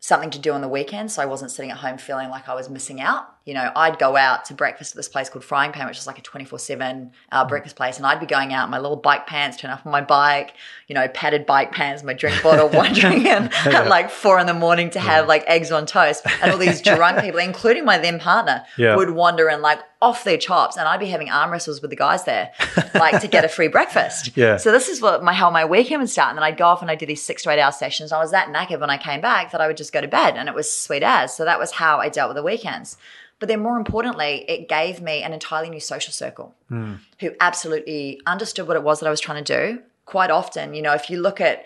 [0.00, 2.54] something to do on the weekend, so I wasn't sitting at home feeling like I
[2.54, 3.33] was missing out.
[3.44, 6.06] You know, I'd go out to breakfast at this place called Flying Pan, which is
[6.06, 7.98] like a 24 7 hour breakfast place.
[7.98, 10.54] And I'd be going out in my little bike pants, turn off my bike,
[10.88, 14.54] you know, padded bike pants, my drink bottle, wandering in at like four in the
[14.54, 16.26] morning to have like eggs on toast.
[16.40, 18.96] And all these drunk people, including my then partner, Yeah.
[18.96, 20.76] would wander in like off their chops.
[20.76, 22.52] And I'd be having arm wrestles with the guys there,
[22.94, 24.30] like to get a free breakfast.
[24.44, 24.56] Yeah.
[24.56, 26.30] So this is what my how my weekend would start.
[26.30, 28.10] And then I'd go off and I'd do these six to eight hour sessions.
[28.10, 30.36] I was that knackered when I came back that I would just go to bed
[30.36, 31.34] and it was sweet as.
[31.34, 32.96] So that was how I dealt with the weekends.
[33.38, 36.94] But then more importantly, it gave me an entirely new social circle hmm.
[37.20, 39.82] who absolutely understood what it was that I was trying to do.
[40.04, 41.64] Quite often, you know, if you look at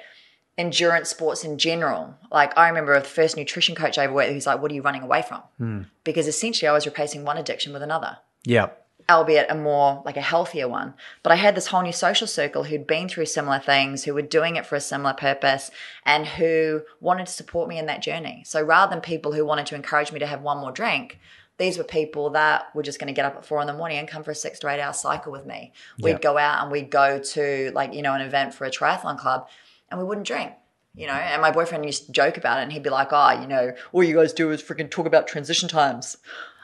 [0.58, 4.34] endurance sports in general, like I remember the first nutrition coach I ever worked with,
[4.34, 5.40] who's like, What are you running away from?
[5.58, 5.82] Hmm.
[6.04, 8.70] Because essentially I was replacing one addiction with another Yeah.
[9.10, 10.92] albeit a more like a healthier one.
[11.22, 14.22] But I had this whole new social circle who'd been through similar things, who were
[14.22, 15.70] doing it for a similar purpose,
[16.04, 18.42] and who wanted to support me in that journey.
[18.46, 21.18] So rather than people who wanted to encourage me to have one more drink,
[21.56, 23.98] these were people that were just going to get up at four in the morning
[23.98, 25.72] and come for a six to eight hour cycle with me.
[25.98, 29.18] We'd go out and we'd go to like, you know, an event for a triathlon
[29.18, 29.48] club
[29.90, 30.52] and we wouldn't drink.
[30.94, 33.40] You know, and my boyfriend used to joke about it and he'd be like, Oh,
[33.40, 36.16] you know, all you guys do is freaking talk about transition times.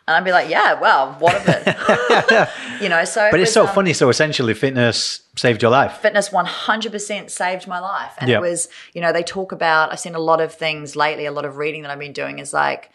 [0.06, 2.48] And I'd be like, Yeah, well, what of it?
[2.82, 3.92] you know, so But it it's so um, funny.
[3.92, 5.96] So essentially, fitness saved your life.
[5.98, 8.36] fitness 100% saved my life and Yeah.
[8.38, 11.32] it was you know they talk about i've seen a lot of things lately a
[11.32, 12.90] lot of reading that i've been doing is like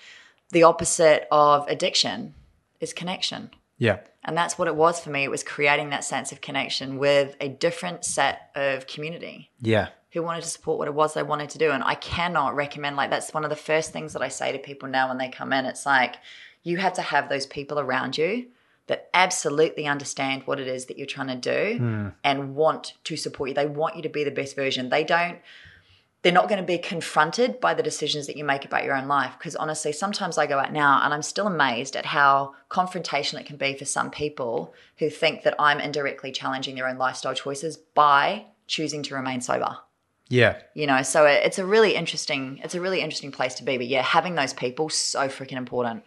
[0.52, 2.34] the opposite of addiction
[2.80, 3.98] is connection Yeah.
[4.24, 7.36] and that's what it was for me it was creating that sense of connection with
[7.42, 9.90] a different set of community Yeah.
[10.14, 11.72] who wanted to support what it was they wanted to do.
[11.72, 14.58] And I cannot recommend, like, that's one of the first things that I say to
[14.58, 15.66] people now when they come in.
[15.66, 16.16] It's like,
[16.64, 18.48] you have to have those people around you
[18.90, 22.08] that absolutely understand what it is that you're trying to do hmm.
[22.24, 23.56] and want to support you.
[23.56, 24.90] They want you to be the best version.
[24.90, 25.38] They don't,
[26.24, 29.08] they're not going to be confronted by the decisions that you make about your own
[29.08, 29.36] life.
[29.38, 33.46] Because honestly, sometimes I go out now and I'm still amazed at how confrontational it
[33.46, 37.78] can be for some people who think that I'm indirectly challenging their own lifestyle choices
[37.78, 39.78] by choosing to remain sober.
[40.30, 40.58] Yeah.
[40.74, 43.78] You know, so it's a really interesting, it's a really interesting place to be.
[43.78, 46.04] But yeah, having those people so freaking important.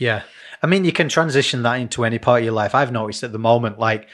[0.00, 0.22] Yeah.
[0.62, 2.74] I mean, you can transition that into any part of your life.
[2.74, 4.08] I've noticed at the moment, like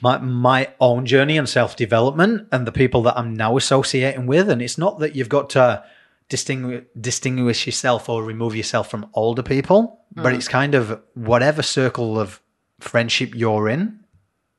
[0.00, 4.48] my my own journey and self development and the people that I'm now associating with.
[4.48, 5.84] And it's not that you've got to
[6.28, 10.36] distinguish distinguish yourself or remove yourself from older people, but mm.
[10.36, 12.40] it's kind of whatever circle of
[12.80, 14.00] friendship you're in.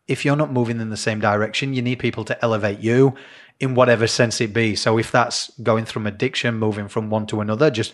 [0.08, 3.15] If you're not moving in the same direction, you need people to elevate you
[3.60, 4.76] in whatever sense it be.
[4.76, 7.91] So if that's going from addiction, moving from one to another, just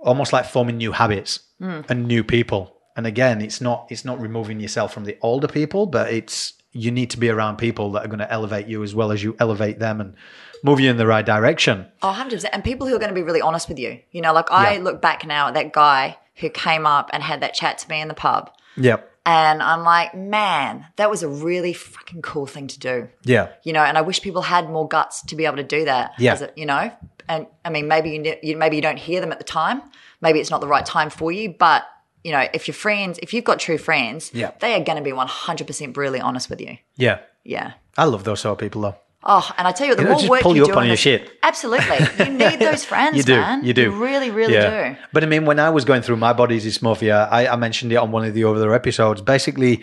[0.00, 1.80] almost like forming new habits hmm.
[1.88, 2.76] and new people.
[2.96, 6.90] And again, it's not it's not removing yourself from the older people, but it's you
[6.90, 9.36] need to be around people that are going to elevate you as well as you
[9.40, 10.14] elevate them and
[10.62, 11.86] move you in the right direction.
[12.02, 12.44] Oh, 100%.
[12.52, 13.98] And people who are going to be really honest with you.
[14.12, 14.82] You know, like I Yeah.
[14.82, 18.00] look back now at that guy who came up and had that chat to me
[18.00, 18.50] in the pub.
[18.76, 19.06] Yep.
[19.26, 23.08] And I'm like, man, that was a really fucking cool thing to do.
[23.22, 23.48] Yeah.
[23.64, 26.12] You know, and I wish people had more guts to be able to do that.
[26.18, 26.38] Yeah.
[26.38, 26.90] A, you know,
[27.30, 29.80] and I mean, maybe you, you maybe you don't hear them at the time.
[30.20, 31.54] Maybe it's not the right time for you.
[31.58, 31.84] But
[32.24, 34.50] you know, if your friends, if you've got true friends, Yeah.
[34.60, 36.76] they are going to be 100% brutally honest with you.
[36.96, 37.20] Yeah.
[37.44, 37.72] Yeah.
[37.96, 38.96] I love those sort of people though.
[39.22, 40.78] Oh, and I tell you the You know, more work pull you you up do
[40.80, 41.30] on your this- shit.
[41.42, 43.16] Absolutely, you need those friends.
[43.18, 43.36] You do.
[43.36, 43.64] man.
[43.64, 43.82] You do.
[43.82, 44.96] You really, really do.
[45.12, 47.96] But I mean, when I was going through my body dysmorphia, I, I mentioned it
[47.96, 49.20] on one of the other episodes.
[49.20, 49.82] Basically,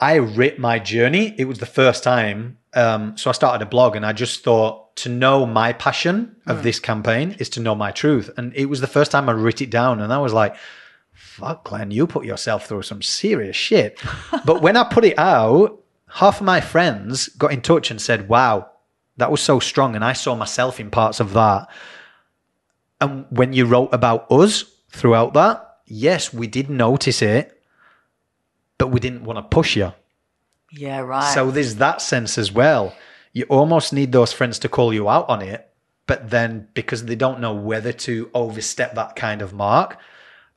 [0.00, 1.34] I writ my journey.
[1.38, 2.56] It was the first time.
[2.74, 6.58] Um, so I started a blog and I just thought to know my passion of
[6.58, 6.62] hmm.
[6.62, 8.30] this campaign is to know my truth.
[8.36, 10.00] And it was the first time I writ it down.
[10.00, 10.56] And I was like,
[11.12, 14.00] fuck, Glenn, you put yourself through some serious shit.
[14.44, 18.28] but when I put it out, half of my friends got in touch and said,
[18.28, 18.70] wow,
[19.16, 19.94] that was so strong.
[19.94, 21.68] And I saw myself in parts of that.
[23.00, 27.60] And when you wrote about us throughout that, yes, we did notice it,
[28.78, 29.92] but we didn't want to push you.
[30.70, 31.32] Yeah, right.
[31.34, 32.94] So there's that sense as well.
[33.34, 35.68] You almost need those friends to call you out on it,
[36.06, 39.98] but then because they don't know whether to overstep that kind of mark.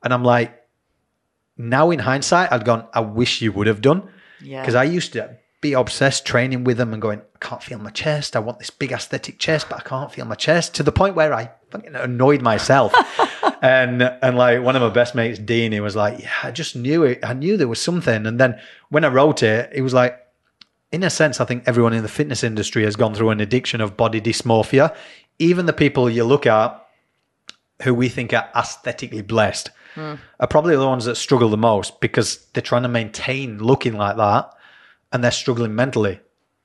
[0.02, 0.54] And I'm like,
[1.56, 4.08] now in hindsight, I'd gone, I wish you would have done.
[4.40, 4.62] Yeah.
[4.62, 7.90] Because I used to be obsessed training with them and going, I can't feel my
[7.90, 8.36] chest.
[8.36, 11.16] I want this big aesthetic chest, but I can't feel my chest to the point
[11.16, 12.94] where I fucking annoyed myself.
[13.62, 16.76] and and like one of my best mates, Dean, he was like, Yeah, I just
[16.76, 17.24] knew it.
[17.24, 18.24] I knew there was something.
[18.24, 18.60] And then
[18.90, 20.16] when I wrote it, it was like,
[20.90, 23.80] in a sense, I think everyone in the fitness industry has gone through an addiction
[23.80, 24.94] of body dysmorphia.
[25.38, 26.84] Even the people you look at
[27.82, 30.14] who we think are aesthetically blessed hmm.
[30.40, 34.16] are probably the ones that struggle the most because they're trying to maintain looking like
[34.16, 34.52] that
[35.12, 36.20] and they're struggling mentally.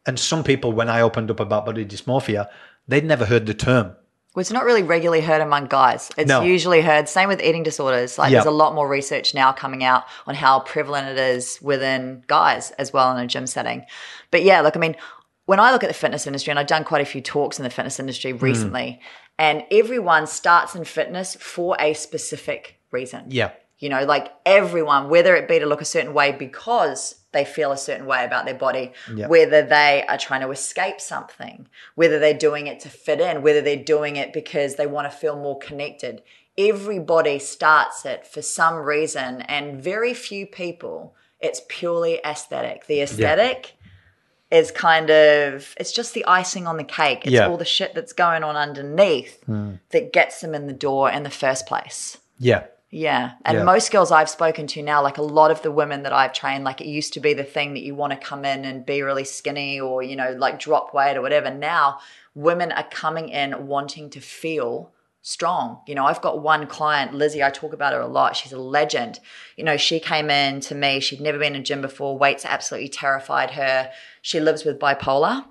[0.06, 2.48] And some people, when I opened up about body dysmorphia,
[2.88, 3.96] they'd never heard the term.
[4.36, 6.10] Well, it's not really regularly heard among guys.
[6.18, 6.42] It's No.
[6.42, 7.08] usually heard.
[7.08, 8.18] Same with eating disorders.
[8.18, 8.38] Like Yeah.
[8.40, 12.72] there's a lot more research now coming out on how prevalent it is within guys
[12.72, 13.86] as well in a gym setting.
[14.32, 14.96] But yeah, look, I mean,
[15.46, 17.64] when I look at the fitness industry, and I've done quite a few talks in
[17.64, 18.44] the fitness industry Hmm.
[18.44, 19.02] recently,
[19.38, 23.26] and everyone starts in fitness for a specific reason.
[23.30, 23.50] Yeah.
[23.78, 27.72] You know, like everyone, whether it be to look a certain way because they feel
[27.72, 28.94] a certain way about their body,
[29.28, 33.62] whether they are trying to escape something, whether they're doing it to fit in, whether
[33.62, 36.22] they're doing it because they want to feel more connected.
[36.58, 42.86] Everybody starts it for some reason, and very few people, it's purely aesthetic.
[42.86, 43.76] The aesthetic
[44.52, 47.26] is kind of, it's just the icing on the cake.
[47.26, 49.74] It's all the shit that's going on underneath hmm.
[49.90, 52.20] that gets them in the door in the first place.
[52.38, 52.66] Yeah.
[52.96, 53.32] Yeah.
[53.44, 53.64] And Yeah.
[53.64, 56.64] most girls I've spoken to now, like a lot of the women that I've trained,
[56.64, 59.02] like it used to be the thing that you want to come in and be
[59.02, 61.50] really skinny or, you know, like drop weight or whatever.
[61.50, 61.98] Now
[62.36, 64.92] women are coming in wanting to feel
[65.24, 65.80] strong.
[65.88, 68.36] You know, I've got one client, Lizzie, I talk about her a lot.
[68.36, 69.20] She's a legend.
[69.58, 72.46] You know, she came in to me, she'd never been in a gym before, weights
[72.46, 73.90] absolutely terrified her.
[74.22, 75.46] She lives with bipolar.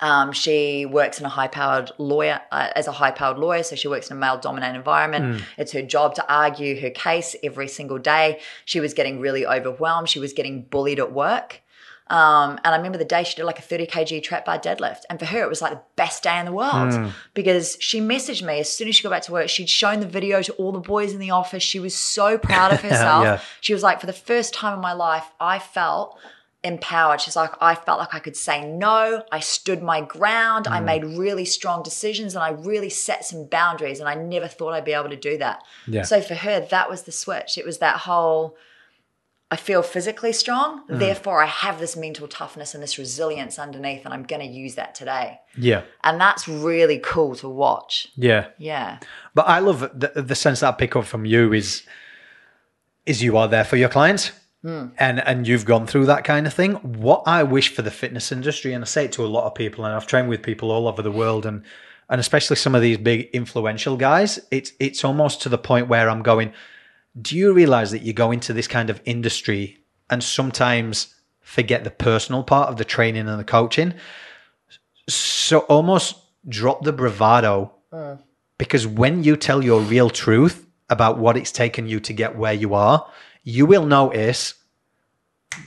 [0.00, 4.10] Um, she works in a high-powered lawyer uh, as a high-powered lawyer, so she works
[4.10, 5.42] in a male-dominated environment.
[5.56, 8.40] It's her job to argue her case every single day.
[8.64, 10.08] She was getting really overwhelmed.
[10.08, 11.62] She was getting bullied at work.
[12.08, 15.00] Um, and I remember the day she did like a 30 kg trap bar deadlift.
[15.10, 16.92] And for her, it was like the best day in the world
[17.34, 19.48] because she messaged me as soon as she got back to work.
[19.48, 21.64] She'd shown the video to all the boys in the office.
[21.64, 23.24] She was so proud of herself.
[23.24, 23.40] Yeah.
[23.60, 26.16] She was like, for the first time in my life, I felt
[26.64, 27.20] empowered.
[27.20, 29.22] She's like, I felt like I could say no.
[29.30, 30.66] I stood my ground.
[30.66, 30.72] Mm.
[30.72, 34.00] I made really strong decisions and I really set some boundaries.
[34.00, 35.62] And I never thought I'd be able to do that.
[35.86, 36.02] Yeah.
[36.02, 37.56] So for her, that was the switch.
[37.56, 38.56] It was that whole,
[39.48, 40.86] I feel physically strong.
[40.88, 40.98] Mm.
[40.98, 44.74] Therefore, I have this mental toughness and this resilience underneath, and I'm going to use
[44.74, 45.38] that today.
[45.56, 45.82] Yeah.
[46.02, 48.08] And that's really cool to watch.
[48.16, 48.48] Yeah.
[48.58, 48.98] Yeah.
[49.34, 51.84] But I love the, the sense that I pick up from you is
[53.04, 54.32] is you are there for your clients.
[54.62, 54.86] Hmm.
[54.98, 56.74] And and you've gone through that kind of thing.
[56.74, 59.54] What I wish for the fitness industry, and I say it to a lot of
[59.54, 61.62] people, and I've trained with people all over the world, and
[62.08, 64.40] and especially some of these big influential guys.
[64.50, 66.52] It's it's almost to the point where I'm going.
[67.20, 69.78] Do you realize that you go into this kind of industry
[70.10, 73.94] and sometimes forget the personal part of the training and the coaching?
[75.08, 76.16] So almost
[76.48, 78.14] drop the bravado hmm.
[78.58, 82.52] because when you tell your real truth about what it's taken you to get where
[82.52, 83.08] you are,
[83.46, 84.54] you will notice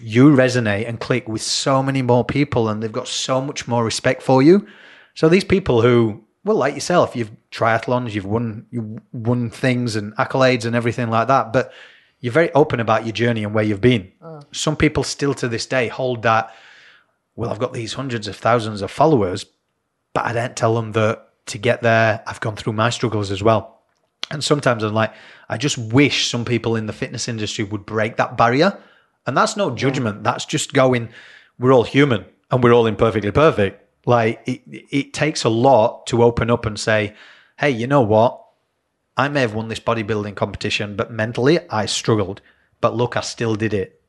[0.02, 3.86] you resonate and click with so many more people and they've got so much more
[3.86, 4.68] respect for you.
[5.14, 10.14] So these people who, well, like yourself, you've triathlons, you've won you won things and
[10.18, 11.72] accolades and everything like that, but
[12.20, 14.12] you're very open about your journey and where you've been.
[14.22, 14.44] Mm.
[14.52, 16.54] Some people still to this day hold that,
[17.38, 19.46] well, I've got these hundreds of thousands of followers,
[20.14, 23.42] but I don't tell them that to get there, I've gone through my struggles as
[23.42, 23.79] well.
[24.32, 25.14] And sometimes I'm like,
[25.48, 28.78] I just wish some people in the fitness industry would break that barrier.
[29.26, 30.24] And that's no judgment.
[30.24, 31.10] That's just going,
[31.58, 33.84] we're all human and we're all imperfectly perfect.
[34.06, 37.16] Like it, it takes a lot to open up and say,
[37.58, 38.44] hey, you know what?
[39.18, 42.42] I may have won this bodybuilding competition, but mentally I struggled.
[42.82, 44.02] But look, I still did it.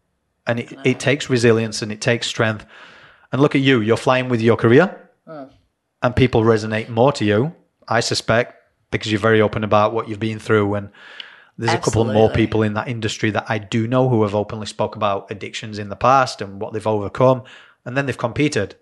[0.46, 2.64] And it, it takes resilience and it takes strength.
[3.32, 4.96] And look at you, you're flying with your career
[6.02, 7.54] and people resonate more to you,
[7.86, 8.56] I suspect,
[8.90, 10.74] because you're very open about what you've been through.
[10.74, 10.90] And
[11.58, 14.66] there's a couple more people in that industry that I do know who have openly
[14.66, 17.42] spoke about addictions in the past and what they've overcome.
[17.84, 18.76] And then they've competed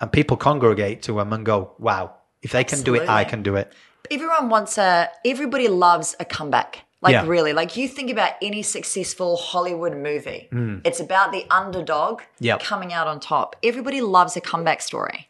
[0.00, 3.42] and people congregate to them and go, wow, if they can do it, I can
[3.42, 3.72] do it.
[4.10, 7.24] everyone wants a everybody loves a comeback like Yeah.
[7.26, 10.48] really like you think about any successful hollywood movie
[10.84, 12.24] it's about the underdog Mm.
[12.40, 12.60] Yep.
[12.62, 15.28] coming out on top everybody loves a comeback story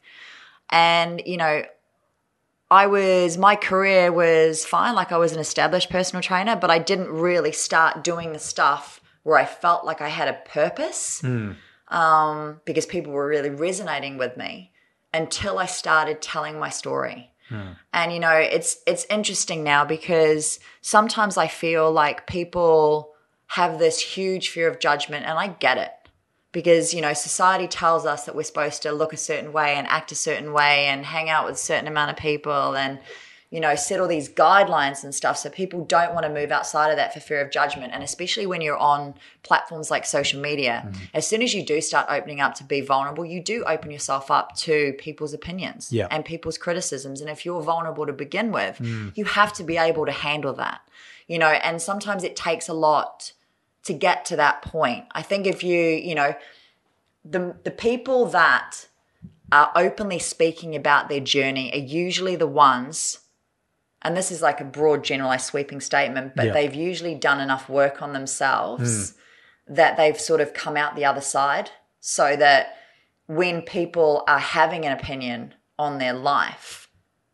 [0.71, 1.63] and you know
[2.81, 6.79] i was my career was fine like i was an established personal trainer but i
[6.91, 8.85] didn't really start doing the stuff
[9.25, 11.23] where i felt like i had a purpose
[11.89, 14.53] um, because people were really resonating with me
[15.21, 17.21] until i started telling my story.
[17.93, 23.13] And you know, it's it's interesting now because sometimes I feel like people
[23.59, 25.93] have this huge fear of judgment and I get it.
[26.53, 29.87] Because, you know, society tells us that we're supposed to look a certain way and
[29.87, 32.99] act a certain way and hang out with a certain amount of people and
[33.53, 35.37] you know, set all these guidelines and stuff.
[35.37, 37.93] So people don't want to move outside of that for fear of judgment.
[37.93, 39.13] And especially when you're on
[39.43, 41.05] platforms like social media, mm-hmm.
[41.13, 44.31] as soon as you do start opening up to be vulnerable, you do open yourself
[44.31, 46.09] up to people's opinions Yeah.
[46.11, 47.21] and people's criticisms.
[47.21, 49.15] And if you're vulnerable to begin with, mm.
[49.15, 50.81] you have to be able to handle that,
[51.29, 53.33] you know, and sometimes it takes a lot
[53.85, 55.07] to get to that point.
[55.13, 56.35] I think if you, you know,
[57.25, 58.89] the the people that
[59.51, 63.19] are openly speaking about their journey are usually the ones
[64.01, 66.53] and this is like a broad generalized sweeping statement but Yeah.
[66.53, 69.75] they've usually done enough work on themselves hmm.
[69.75, 72.77] that they've sort of come out the other side so that
[73.27, 76.89] when people are having an opinion on their life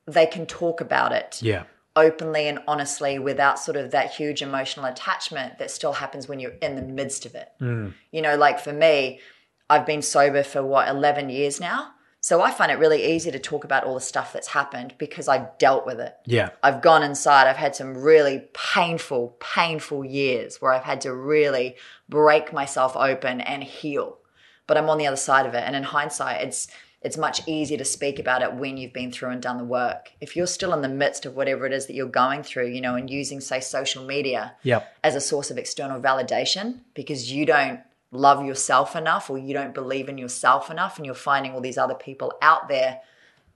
[0.07, 1.65] they can talk about it Yeah.
[1.99, 6.53] Openly and honestly without sort of that huge emotional attachment that still happens when you're
[6.63, 7.49] in the midst of it.
[7.61, 7.93] Mm.
[8.13, 9.21] You know, like for me,
[9.69, 11.93] I've been sober for what, 11 years now.
[12.21, 15.29] So I find it really easy to talk about all the stuff that's happened because
[15.29, 16.17] I dealt with it.
[16.27, 16.51] Yeah.
[16.63, 17.47] I've gone inside.
[17.47, 21.77] I've had some really painful, painful years where I've had to really
[22.09, 24.19] break myself open and heal.
[24.67, 25.63] But I'm on the other side of it.
[25.65, 26.69] And in hindsight, it's
[27.01, 30.11] it's much easier to speak about it when you've been through and done the work.
[30.21, 32.81] If you're still in the midst of whatever it is that you're going through, you
[32.81, 34.97] know, and using, say, social media Yep.
[35.05, 37.81] as a source of external validation because you don't
[38.11, 41.79] love yourself enough or you don't believe in yourself enough and you're finding all these
[41.79, 43.01] other people out there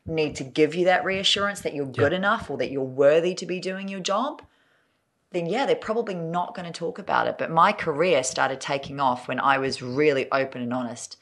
[0.04, 3.46] need to give you that reassurance that you're good enough or that you're worthy to
[3.46, 4.42] be doing your job
[5.30, 9.00] then yeah they're probably not going to talk about it but my career started taking
[9.00, 11.16] off when i was really open and honest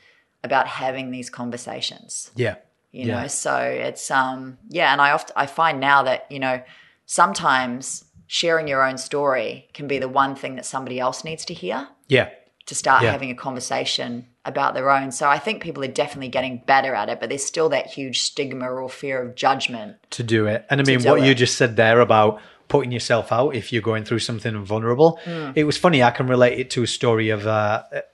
[0.44, 2.56] about having these conversations Yeah.
[2.92, 3.22] you Yeah.
[3.22, 6.62] know so it's um yeah and i often i find now that you know
[7.06, 11.54] sometimes sharing your own story can be the one thing that somebody else needs to
[11.54, 12.28] hear Yeah.
[12.66, 13.10] to start Yeah.
[13.10, 17.08] having a conversation about their own so i think people are definitely getting better at
[17.08, 20.64] it but there's still that huge stigma or fear of judgment to do it.
[20.70, 24.04] And I mean, what you just said there about putting yourself out if you're going
[24.04, 25.50] through something vulnerable, Hmm.
[25.56, 26.02] it was funny.
[26.02, 28.04] I can relate it to a story of a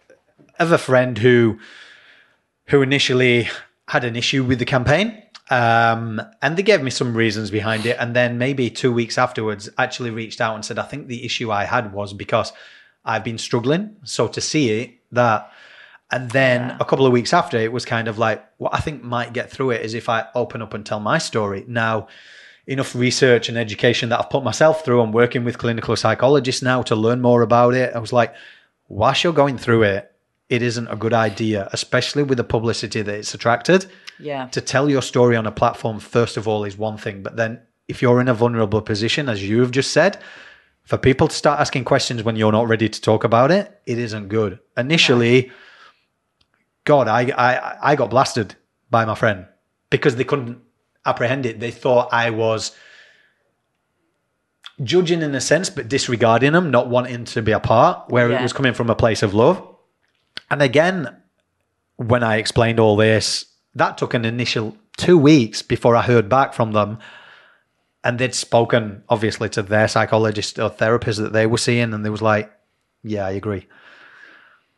[0.59, 1.59] of a friend who
[2.69, 3.49] who initially
[3.89, 5.23] had an issue with the campaign.
[5.49, 7.97] Um, and they gave me some reasons behind it.
[8.01, 11.53] And then maybe two weeks afterwards, actually reached out and said, I think the issue
[11.53, 12.53] I had was because
[13.05, 13.97] I've been struggling.
[14.03, 15.53] So to see it, that,
[16.11, 16.77] and then Yeah.
[16.81, 19.51] a couple of weeks after, it was kind of like what I think might get
[19.51, 21.65] through it is if I open up and tell my story.
[21.69, 22.09] Now,
[22.67, 25.01] enough research and education that I've put myself through.
[25.01, 27.95] I'm working with clinical psychologists now to learn more about it.
[27.95, 28.35] I was like,
[28.89, 30.13] whilst you're going through it,
[30.49, 33.87] it isn't a good idea, especially with the publicity that it's attracted.
[34.19, 34.47] Yeah.
[34.49, 37.23] To tell your story on a platform, first of all, is one thing.
[37.23, 40.19] But then if you're in a vulnerable position, as you've just said,
[40.85, 43.99] for people to start asking questions when you're not ready to talk about it, it
[43.99, 44.61] isn't good.
[44.77, 45.51] Initially,
[46.85, 48.55] God, I, I I got blasted
[48.89, 49.47] by my friend
[49.91, 50.59] because they couldn't
[51.05, 51.59] apprehend it.
[51.59, 52.71] They thought I was
[54.83, 58.39] judging in a sense, but disregarding them, not wanting to be a part, where Yeah.
[58.39, 59.61] it was coming from a place of love.
[60.51, 61.17] And again,
[61.97, 66.55] when I explained all this, that took an initial two weeks before I heard back
[66.55, 66.99] from them.
[68.05, 72.11] And they'd spoken, obviously, to their psychologist or therapist that they were seeing, and they
[72.11, 72.53] was like,
[73.03, 73.67] "Yeah, I agree."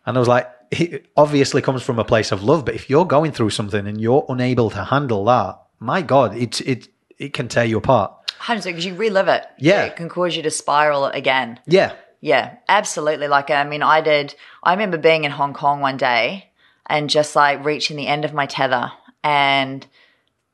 [0.07, 3.05] And I was like, "It obviously comes from a place of love, but if you're
[3.05, 6.89] going through something and you're unable to handle that, my God, it it
[7.19, 9.45] it can tear you apart." Hundred because you relive it.
[9.59, 9.85] Yeah.
[9.85, 11.61] It can cause you to spiral again.
[11.67, 13.29] Yeah, Yeah, absolutely.
[13.29, 16.51] Like, I mean, I did, I remember being in Hong Kong one day
[16.87, 18.91] and just like reaching the end of my tether
[19.23, 19.87] and,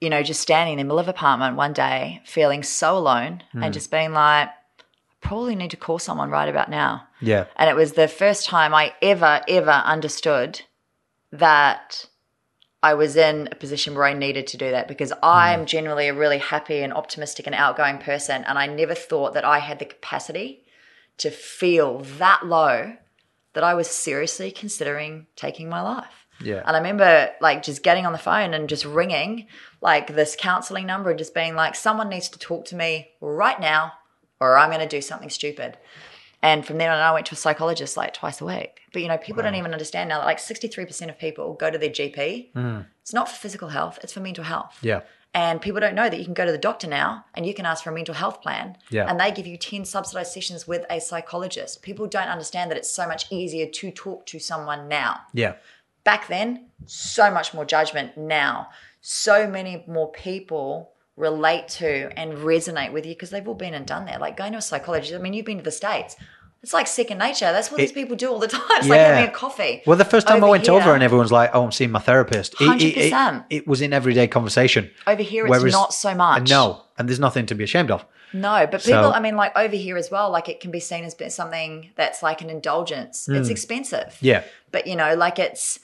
[0.01, 3.65] you know, just standing in the middle of apartment one day, feeling so alone and
[3.65, 3.71] hmm.
[3.71, 4.51] just being like,
[5.21, 7.07] probably need to call someone right about now.
[7.21, 10.61] yeah, And it was the first time I ever, ever understood
[11.33, 12.05] that
[12.83, 15.67] I was in a position where I needed to do that because I'm hmm.
[15.67, 18.45] generally a really happy and optimistic and outgoing person.
[18.45, 20.64] And I never thought that I had the capacity
[21.19, 22.97] to feel that low
[23.53, 26.27] that I was seriously considering taking my life.
[26.41, 29.47] yeah, And I remember like just getting on the phone and just ringing
[29.81, 33.61] like this counseling number and just being like, someone needs to talk to me right
[33.61, 33.93] now
[34.41, 35.79] or I'm going to do something stupid.
[36.43, 38.81] And from then on, I went to a psychologist like twice a week.
[38.93, 41.79] But you know, people don't even understand now that like 63% of people go to
[41.79, 42.53] their GP.
[42.53, 42.87] Mm.
[43.01, 44.79] It's not for physical health, it's for mental health.
[44.83, 45.01] yeah,
[45.35, 47.67] And people don't know that you can go to the doctor now and you can
[47.67, 48.79] ask for a mental health plan.
[48.89, 49.11] Yeah.
[49.11, 51.83] And they give you 10 subsidized sessions with a psychologist.
[51.83, 55.21] People don't understand that it's so much easier to talk to someone now.
[55.33, 55.55] yeah,
[56.05, 58.17] Back then, so much more judgment.
[58.17, 58.69] Now,
[59.01, 63.87] so many more people relate to and resonate with you because they've all been and
[63.87, 64.21] done that.
[64.21, 65.15] Like going to a psychologist.
[65.15, 66.15] I mean, you've been to the States.
[66.65, 67.53] It's like second nature.
[67.53, 68.63] That's what these people do all the time.
[68.79, 69.83] It's like having a coffee.
[69.87, 71.99] Well, the first time I went here- over and everyone's like, "Oh, I'm seeing my
[72.01, 73.45] therapist." It, it- it- 100%.
[73.51, 74.91] it was in everyday conversation.
[75.07, 76.49] Over here, it's Whereas- not so much.
[76.49, 78.07] No, and there's nothing to be ashamed of.
[78.33, 80.81] No, but So- people, I mean, like over here as well, like it can be
[80.81, 83.29] seen as something that's like an indulgence.
[83.29, 84.17] It's expensive.
[84.21, 84.27] Hmm.
[84.27, 84.43] Yeah,
[84.73, 85.79] But, you know, like it's,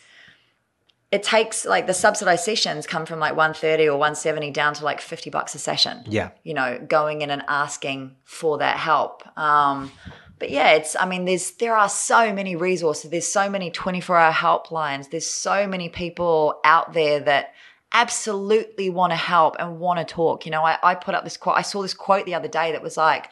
[1.12, 5.00] it takes like the subsidized sessions come from like 130 or 170 down to like
[5.02, 6.04] 50 bucks a session.
[6.06, 9.22] yeah, You know, going in and asking for that help.
[9.38, 9.92] Um,
[10.40, 13.10] but yeah, it's, I mean, there's, there are so many resources.
[13.10, 15.10] There's so many 24 hour helplines.
[15.10, 17.52] There's so many people out there that
[17.92, 20.46] absolutely want to help and want to talk.
[20.46, 22.72] You know, I, I put up this quote, I saw this quote the other day
[22.72, 23.28] that was like,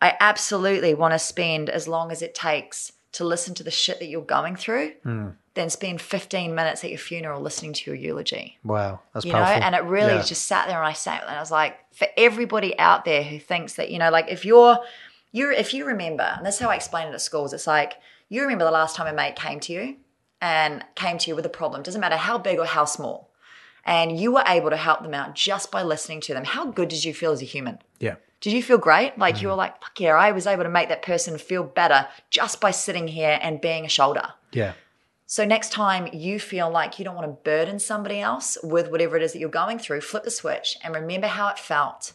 [0.00, 3.98] I absolutely want to spend as long as it takes to listen to the shit
[3.98, 5.28] that you're going through, hmm.
[5.54, 9.58] then spend 15 minutes at your funeral listening to your eulogy wow, that's you powerful.
[9.58, 10.22] know and it really Yeah.
[10.22, 13.38] just sat there and i sat and i was like for everybody out there who
[13.40, 14.78] thinks that you know like if you're
[15.38, 17.92] you're if you remember and that's how i explain it at schools it's like
[18.28, 19.96] you remember the last time a mate came to you
[20.40, 23.30] and came to you with a problem doesn't matter how big or how small
[23.84, 26.88] and you were able to help them out just by listening to them how good
[26.88, 29.18] did you feel as a human yeah, did you feel great?
[29.18, 29.42] Like Mm.
[29.42, 32.60] you were like, fuck yeah, I was able to make that person feel better just
[32.60, 34.26] by sitting here and being a shoulder.
[34.52, 34.74] yeah,
[35.26, 39.16] So next time you feel like you don't want to burden somebody else with whatever
[39.16, 42.12] it is that you're going through, flip the switch and remember how it felt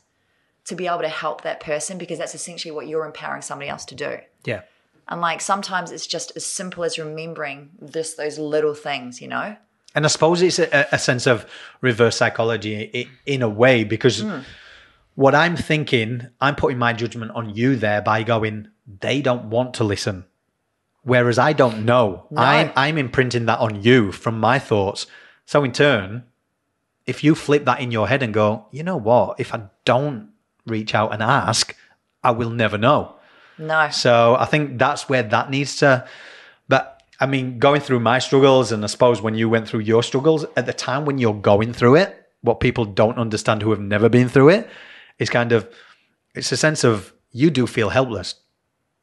[0.66, 3.86] to be able to help that person because that's essentially what you're empowering somebody else
[3.86, 4.18] to do.
[4.45, 4.61] yeah,
[5.07, 9.57] And like sometimes it's just as simple as remembering this those little things, you know?
[9.95, 11.45] And I suppose it's a, a sense of
[11.82, 14.39] reverse psychology in a way because Hmm.
[15.16, 18.70] what I'm thinking, I'm putting my judgment on you there by going,
[19.01, 20.26] they don't want to listen.
[21.03, 22.28] Whereas I don't know.
[22.36, 25.05] I'm, I'm imprinting that on you from my thoughts.
[25.45, 26.24] So in turn,
[27.05, 30.30] if you flip that in your head and go, you know what, if I don't
[30.66, 31.76] reach out and ask,
[32.24, 33.16] I will never know.
[33.57, 33.89] No.
[33.91, 36.07] So I think that's where that needs to.
[36.68, 40.03] But I mean, going through my struggles, and I suppose when you went through your
[40.03, 43.80] struggles, at the time when you're going through it, what people don't understand who have
[43.80, 44.70] never been through it
[45.20, 45.70] is kind of,
[46.36, 48.36] it's a sense of you do feel helpless.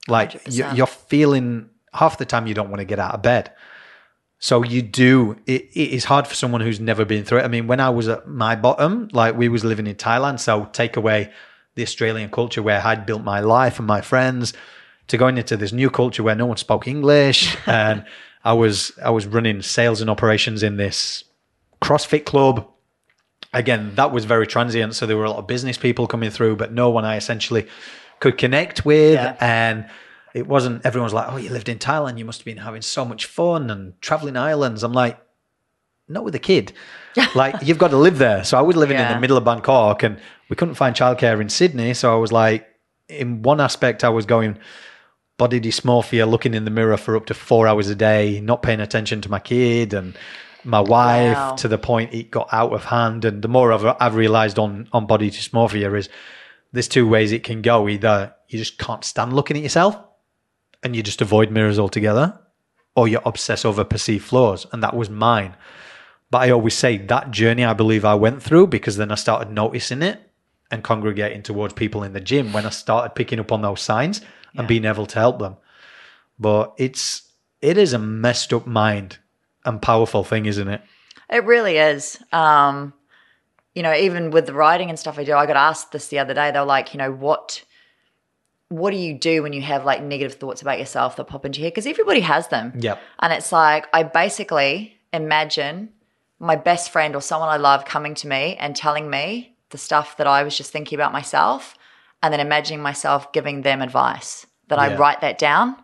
[0.09, 0.77] Like you- 100%.
[0.77, 3.53] you're feeling half the time you don't want to get out of bed.
[4.43, 5.37] So you do.
[5.47, 7.45] It, it is hard for someone who's never been through it.
[7.45, 10.65] I mean, when I was at my bottom, like we was living in Thailand, so
[10.73, 11.31] take away
[11.75, 14.53] the Australian culture where I'd built my life and my friends.
[15.09, 18.05] to going into this new culture where no one spoke English, and
[18.45, 21.25] I was I was running sales and operations in this
[21.83, 22.67] CrossFit club.
[23.53, 26.55] Again, that was very transient, so there were a lot of business people coming through,
[26.57, 27.67] but no one I essentially
[28.21, 29.35] could connect with, Yeah.
[29.41, 29.87] and
[30.35, 30.87] it wasn't.
[30.87, 33.69] Everyone's like, "Oh, you lived in Thailand, you must have been having so much fun
[33.71, 35.19] and traveling islands." I'm like,
[36.07, 36.73] not with a kid.
[37.35, 38.45] like you've got to live there.
[38.45, 41.49] So I was living in the middle of Bangkok and we couldn't find childcare in
[41.49, 41.95] Sydney.
[41.95, 42.67] So I was like,
[43.09, 44.59] in one aspect, I was going
[45.37, 48.81] body dysmorphia, looking in the mirror for up to four hours a day, not paying
[48.81, 50.17] attention to my kid and
[50.65, 51.55] my wife Wow.
[51.57, 53.25] to the point it got out of hand.
[53.25, 56.09] And the more I've, I've realized on, on body dysmorphia is
[56.73, 57.89] there's two ways it can go.
[57.89, 59.97] Either you just can't stand looking at yourself
[60.83, 62.39] and you just avoid mirrors altogether,
[62.95, 64.67] or you obsess over perceived flaws.
[64.73, 65.55] And that was mine.
[66.31, 69.53] But I always say that journey I believe I went through because then I started
[69.53, 70.21] noticing it
[70.71, 74.21] and congregating towards people in the gym when I started picking up on those signs
[74.55, 75.57] and being able to help them.
[76.39, 77.23] But it's
[77.61, 79.19] it is a messed up mind
[79.65, 80.83] and powerful thing, isn't it?
[81.29, 82.19] It really is.
[82.33, 82.95] Um,
[83.75, 86.19] you know, even with the writing and stuff I do, I got asked this the
[86.19, 86.51] other day.
[86.51, 87.65] They were like, you know, what
[88.69, 91.61] what do you do when you have like negative thoughts about yourself that pop into
[91.61, 91.73] your head?
[91.75, 92.73] Because everybody has them.
[92.79, 93.01] Yep.
[93.19, 95.91] And it's like I basically imagine
[96.41, 100.17] my best friend or someone I love coming to me and telling me the stuff
[100.17, 101.77] that I was just thinking about myself,
[102.23, 104.47] and then imagining myself giving them advice.
[104.69, 105.77] That I write that down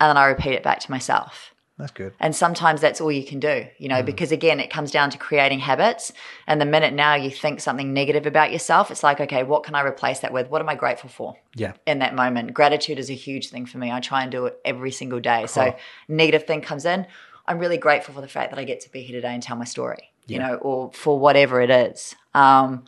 [0.00, 1.52] and then I repeat it back to myself.
[1.78, 2.12] That's good.
[2.20, 4.06] And sometimes that's all you can do, you know, mm.
[4.06, 6.12] because again, it comes down to creating habits.
[6.46, 9.74] And the minute now you think something negative about yourself, it's like, okay, what can
[9.74, 10.48] I replace that with?
[10.48, 11.72] What am I grateful for Yeah.
[11.86, 12.52] in that moment?
[12.52, 13.90] Gratitude is a huge thing for me.
[13.90, 15.46] I try and do it every single day.
[15.46, 15.74] So,
[16.08, 17.06] negative thing comes in.
[17.46, 19.56] I'm really grateful for the fact that I get to be here today and tell
[19.56, 22.14] my story, you know, or for whatever it is.
[22.34, 22.84] Um,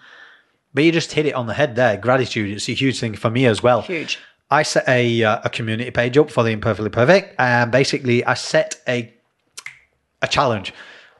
[0.73, 1.97] But you just hit it on the head there.
[1.97, 3.83] Gratitude It's a huge thing for me as well.
[3.83, 4.19] huge.
[4.51, 8.35] I set a uh, a community page up for the imperfectly perfect, and basically I
[8.35, 9.13] set a
[10.23, 10.73] a challenge,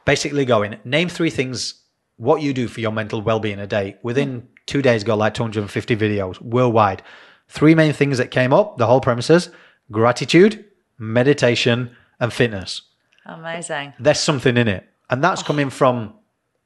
[0.05, 1.81] basically going name three things
[2.17, 3.97] what you do for your mental well being a day.
[4.03, 7.01] Within two days, got like 250 videos worldwide.
[7.49, 8.77] Three main things that came up.
[8.77, 9.49] The whole premises:
[9.91, 10.63] gratitude,
[10.97, 12.81] meditation, and fitness.
[13.25, 13.93] Amazing.
[13.99, 16.13] There's something in it, and that's coming from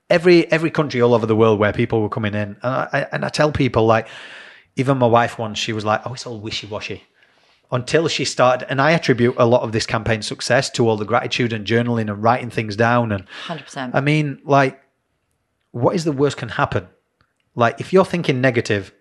[0.10, 2.58] every every country all over the world where people were coming in.
[2.62, 4.08] And I, I- and I tell people like,
[4.76, 7.04] even my wife once, she was like, "Oh, it's all wishy washy."
[7.72, 11.06] Until she started, and I attribute a lot of this campaign success to all the
[11.06, 13.12] gratitude and journaling and writing things down.
[13.12, 13.92] And 100%.
[13.94, 14.82] I mean, like,
[15.72, 16.88] what is the worst can happen?
[17.54, 18.92] Like, if you're thinking negative,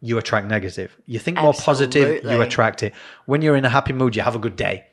[0.00, 0.96] you attract negative.
[1.06, 2.94] You think more positive, you attract it.
[3.26, 4.86] When you're in a happy mood, you have a good day.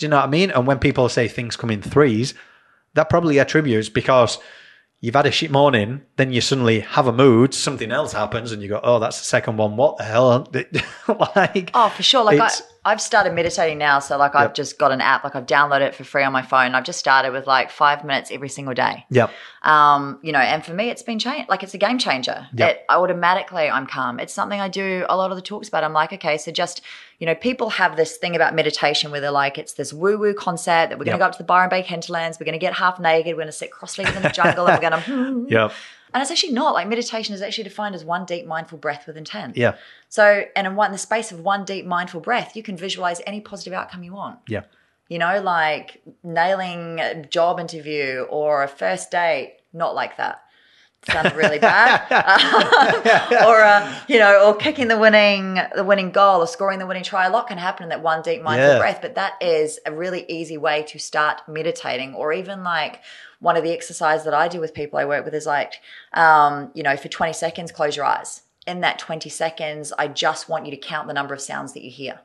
[0.00, 0.50] Do you know what I mean?
[0.50, 2.32] And when people say things come in threes,
[2.94, 4.38] that probably attributes because
[5.00, 8.62] you've had a shit morning, then you suddenly have a mood, something else happens, and
[8.62, 9.76] you go, "Oh, that's the second one.
[9.76, 10.50] What the hell?"
[11.36, 12.24] like, Oh, for sure.
[12.24, 12.50] Like I,
[12.82, 13.98] I've started meditating now.
[13.98, 16.40] So like I've just got an app, like I've downloaded it for free on my
[16.40, 16.74] phone.
[16.74, 19.04] I've just started with like five minutes every single day.
[19.10, 19.30] yep,
[19.62, 22.46] Um, you know, and for me it's been change like it's a game changer.
[22.54, 22.70] Yep.
[22.70, 24.18] It automatically I'm calm.
[24.18, 25.84] It's something I do a lot of the talks about.
[25.84, 26.80] I'm like, okay, so just
[27.18, 30.88] you know, people have this thing about meditation where they're like, it's this woo-woo concept
[30.88, 31.18] that we're gonna Yep.
[31.18, 33.70] go up to the Byron Bay hinterlands, we're gonna get half naked, we're gonna sit
[33.70, 35.44] cross-legged in the jungle, and we're gonna hmm.
[35.48, 35.72] yep,
[36.12, 39.16] and it's actually not like meditation is actually defined as one deep mindful breath with
[39.16, 39.56] intent.
[39.56, 39.74] yeah,
[40.08, 43.20] So, and in one in the space of one deep mindful breath, you can visualize
[43.26, 44.38] any positive outcome you want.
[44.48, 44.62] yeah,
[45.08, 50.42] You know, like nailing a job interview or a first date, not like that.
[51.02, 52.02] Sounds really bad.
[53.46, 57.02] or uh, you know, or kicking the winning the winning goal or scoring the winning
[57.02, 57.26] try.
[57.26, 58.78] A lot can happen in that one deep mindful Yeah.
[58.78, 62.14] breath, but that is a really easy way to start meditating.
[62.14, 63.00] Or even like
[63.40, 65.80] one of the exercises that I do with people I work with is like,
[66.12, 68.42] um, you know, for 20 seconds, close your eyes.
[68.66, 71.82] In that 20 seconds, I just want you to count the number of sounds that
[71.82, 72.20] you hear.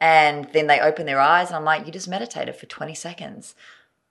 [0.00, 3.54] And then they open their eyes, and I'm like, you just meditated for 20 seconds.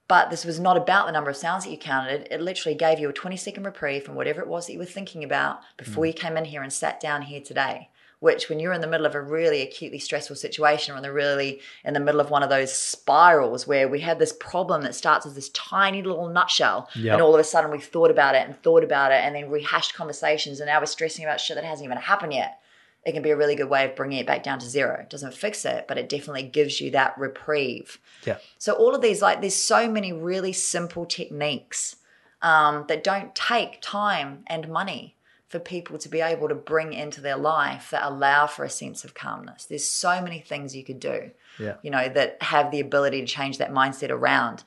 [0.07, 2.27] But this was not about the number of sounds that you counted.
[2.29, 4.85] It literally gave you a 20 second reprieve from whatever it was that you were
[4.85, 7.89] thinking about before you came in here and sat down here today.
[8.21, 11.11] Which, when you're in the middle of a really acutely stressful situation, or in the
[11.11, 14.95] really in the middle of one of those spirals where we have this problem that
[14.95, 17.13] starts as this tiny little nutshell, Yep.
[17.13, 19.49] and all of a sudden we've thought about it and thought about it, and then
[19.49, 22.59] rehashed conversations, and now we're stressing about shit that hasn't even happened yet
[23.03, 24.99] it can be a really good way of bringing it back down to zero.
[25.01, 27.97] It doesn't fix it, but it definitely gives you that reprieve.
[28.25, 28.37] yeah.
[28.59, 31.95] So all of these, like, there's so many really simple techniques
[32.43, 35.15] um, that don't take time and money
[35.51, 39.03] for people to be able to bring into their life that allow for a sense
[39.03, 39.65] of calmness.
[39.65, 41.75] There's so many things you could do, Yeah.
[41.81, 44.63] you know, that have the ability to change that mindset around.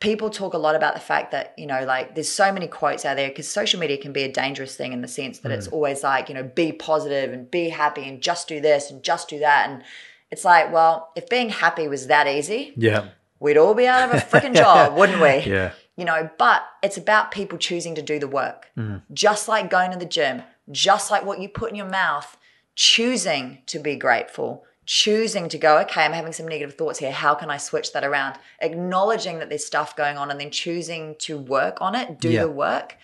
[0.00, 3.04] People talk a lot about the fact that, you know, like there's so many quotes
[3.04, 5.68] out there because social media can be a dangerous thing in the sense that it's
[5.68, 5.74] mm.
[5.74, 9.28] always like, you know, be positive and be happy and just do this and just
[9.28, 9.68] do that.
[9.68, 9.82] And
[10.30, 13.08] It's like, well, if being happy was that easy, Yeah.
[13.38, 15.52] we'd all be out of a freaking job, wouldn't we?
[15.52, 15.72] Yeah.
[15.96, 18.70] You know, but it's about people choosing to do the work.
[18.78, 19.02] Mm.
[19.12, 22.36] Just like going to the gym, just like what you put in your mouth,
[22.74, 27.12] choosing to be grateful, choosing to go, okay, I'm having some negative thoughts here.
[27.12, 28.36] How can I switch that around?
[28.60, 32.42] Acknowledging that there's stuff going on and then choosing to work on it, do Yeah.
[32.42, 32.96] the work.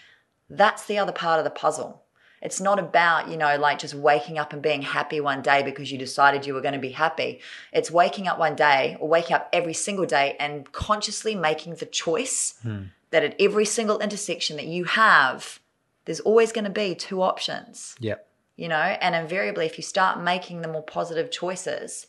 [0.51, 2.03] That's the other part of the puzzle.
[2.41, 5.91] It's not about, you know, like just waking up and being happy one day because
[5.91, 7.41] you decided you were going to be happy.
[7.72, 11.86] It's waking up one day or waking up every single day and consciously making the
[11.86, 12.84] choice hmm.
[13.11, 15.61] that at every single intersection that you have,
[16.05, 18.16] there's always going to be two options, Yeah.
[18.57, 18.76] you know?
[18.76, 22.07] And invariably, if you start making the more positive choices,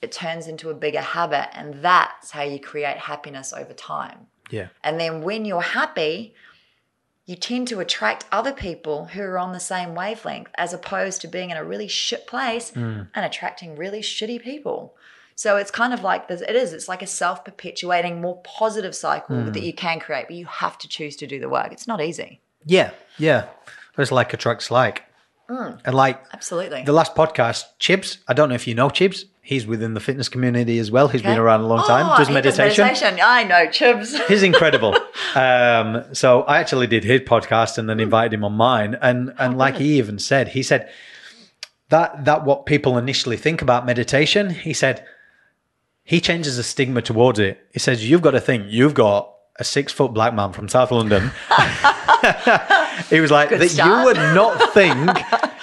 [0.00, 1.48] it turns into a bigger habit.
[1.52, 4.28] And that's how you create happiness over time.
[4.50, 4.68] Yeah.
[4.82, 6.34] And then when you're happy,
[7.30, 11.28] you tend to attract other people who are on the same wavelength as opposed to
[11.28, 13.02] being in a really shit place hmm.
[13.14, 14.96] and attracting really shitty people.
[15.36, 18.96] So it's kind of like this it is, it's like a self perpetuating, more positive
[18.96, 19.52] cycle hmm.
[19.52, 21.70] that you can create, but you have to choose to do the work.
[21.70, 22.40] It's not easy.
[22.66, 22.90] Yeah.
[23.16, 23.46] Yeah.
[23.96, 25.04] It's like attracts like.
[25.84, 26.82] And like Absolutely.
[26.82, 29.24] the last podcast, Chibs, I don't know if you know Chibs.
[29.42, 31.08] He's within the fitness community as well.
[31.08, 32.06] He's been around a long time.
[32.08, 32.84] Oh, does he meditation.
[33.20, 34.24] I know, Chibs.
[34.28, 34.94] He's incredible.
[35.34, 38.96] um, so I actually did his podcast and then invited him on mine.
[39.02, 40.88] And and like he even said, he said
[41.88, 44.50] that that what people initially think about meditation.
[44.50, 45.04] He said
[46.04, 47.58] he changes the stigma towards it.
[47.72, 50.90] He says you've got to think you've got a six foot black man from South
[50.90, 51.30] London.
[53.10, 53.88] he was like Good that start.
[54.00, 55.10] you would not think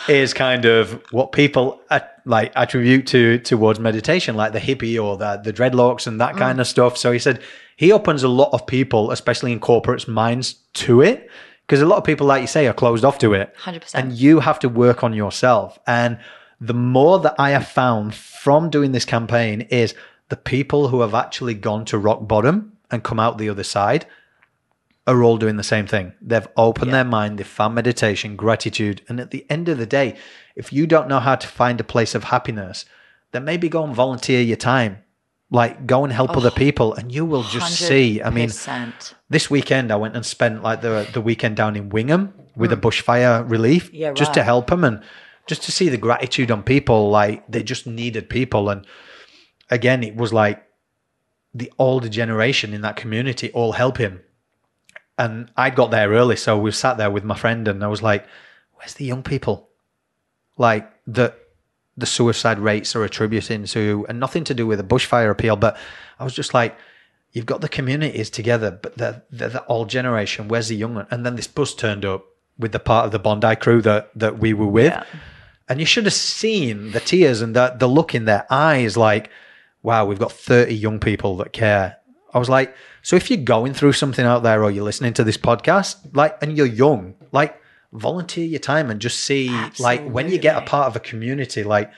[0.10, 5.18] is kind of what people at, like attribute to towards meditation, like the hippie or
[5.18, 6.40] the the dreadlocks and that Mm.
[6.40, 6.98] kind of stuff.
[6.98, 7.42] So he said
[7.76, 11.30] he opens a lot of people, especially in corporates, minds to it
[11.66, 13.54] because a lot of people, like you say, are closed off to it.
[13.64, 13.94] 100%.
[13.96, 15.78] And you have to work on yourself.
[15.86, 16.18] And
[16.62, 19.94] the more that I have found from doing this campaign is
[20.30, 24.06] the people who have actually gone to rock bottom and come out the other side
[25.06, 26.14] are all doing the same thing.
[26.22, 29.02] They've opened their mind, they've found meditation, gratitude.
[29.08, 30.18] And at the end of the day,
[30.56, 32.84] if you don't know how to find a place of happiness,
[33.32, 34.98] then maybe go and volunteer your time.
[35.50, 38.22] Like go and help other people and you will just see.
[38.22, 38.50] I mean,
[39.30, 42.76] this weekend I went and spent like the the weekend down in Wingham with a
[42.76, 43.96] bushfire relief Hmm.
[43.96, 45.02] Yeah, just to help them and
[45.48, 48.86] just to see the gratitude on people like they just needed people and
[49.70, 50.67] again it was like
[51.58, 54.22] the older generation in that community all help him
[55.18, 58.02] and I got there early so we sat there with my friend and I was
[58.02, 58.26] like
[58.76, 59.70] where's the young people
[60.58, 61.38] like that
[61.96, 65.78] the suicide rates are attributing to and nothing to do with a bushfire appeal but
[66.20, 66.78] I was just like
[67.32, 70.48] you've got the communities together, but they're, they're the old generation.
[70.48, 71.08] Where's the young one?
[71.12, 72.26] And then this bus turned up
[72.58, 74.92] with the part of the Bondi crew that, that we were with.
[74.94, 75.04] Yeah.
[75.70, 79.30] And you should have seen the tears and the, the look in their eyes like,
[79.88, 81.96] wow, we've got 30 young people that care.
[82.34, 85.24] I was like, so if you're going through something out there or you're listening to
[85.24, 87.58] this podcast, like, and you're young, like,
[87.94, 91.64] volunteer your time and just see, like, when you get a part of a community,
[91.64, 91.90] like,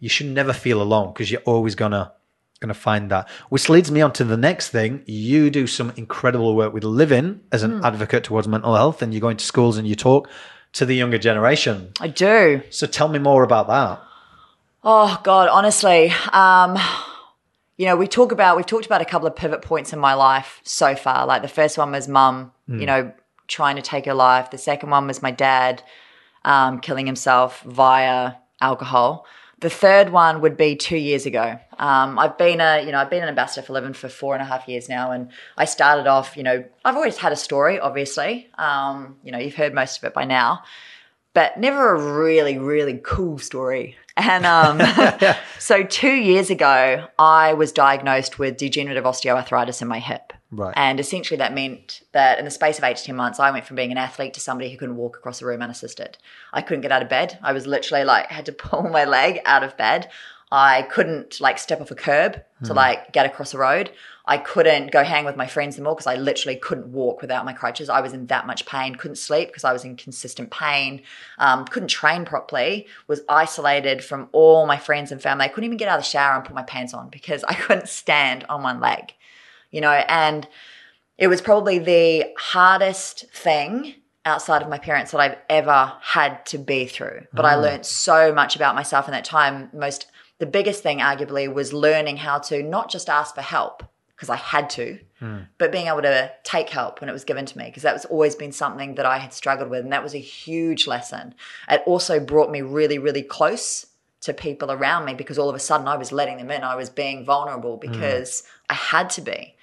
[0.00, 2.12] you should never feel alone because you're always gonna
[2.58, 3.28] gonna find that.
[3.50, 5.04] Which leads me on to the next thing.
[5.06, 9.20] You do some incredible work with living as an advocate towards mental health, and you
[9.20, 10.28] go into schools and you talk
[10.72, 11.92] to the younger generation.
[12.00, 12.62] I do.
[12.70, 14.00] So tell me more about that.
[14.82, 16.76] Oh God, honestly, um,
[17.78, 20.12] you know, we talk about we've talked about a couple of pivot points in my
[20.12, 21.26] life so far.
[21.26, 23.12] Like the first one was mum, you know,
[23.46, 24.50] trying to take her life.
[24.50, 25.82] The second one was my dad
[26.44, 29.26] um, killing himself via alcohol.
[29.60, 31.58] The third one would be two years ago.
[31.78, 34.42] Um, I've been a, you know, I've been an ambassador for Livin for four and
[34.42, 37.80] a half years now, and I started off, you know, I've always had a story,
[37.80, 38.48] obviously.
[38.56, 40.62] Um, you know, you've heard most of it by now
[41.38, 43.96] but never a really, really cool story.
[44.18, 44.82] And um,
[45.58, 50.32] so two years ago, I was diagnosed with degenerative osteoarthritis in my hip.
[50.50, 50.72] Right.
[50.76, 53.66] And essentially, that meant that in the space of eight to 10 months, I went
[53.66, 56.18] from being an athlete to somebody who couldn't walk across the room unassisted.
[56.52, 57.38] I couldn't get out of bed.
[57.42, 60.10] I was literally like, had to pull my leg out of bed.
[60.50, 63.90] I couldn't like step off a curb to like get across the road.
[64.28, 67.54] I couldn't go hang with my friends anymore because I literally couldn't walk without my
[67.54, 67.88] crutches.
[67.88, 68.94] I was in that much pain.
[68.94, 71.00] Couldn't sleep because I was in consistent pain.
[71.38, 72.86] Um, couldn't train properly.
[73.06, 75.46] Was isolated from all my friends and family.
[75.46, 77.54] I couldn't even get out of the shower and put my pants on because I
[77.54, 79.14] couldn't stand on one leg.
[79.70, 80.46] You know, and
[81.16, 83.94] it was probably the hardest thing
[84.26, 87.22] outside of my parents that I've ever had to be through.
[87.32, 89.70] But I learned so much about myself in that time.
[89.72, 90.06] Most
[90.38, 93.82] the biggest thing arguably was learning how to not just ask for help
[94.18, 94.98] because I had to,
[95.58, 98.04] but being able to take help when it was given to me because that was
[98.06, 101.36] always been something that I had struggled with and that was a huge lesson.
[101.70, 103.86] It also brought me really really close
[104.22, 106.64] to people around me because all of a sudden I was letting them in.
[106.64, 109.54] I was being vulnerable because I had to be.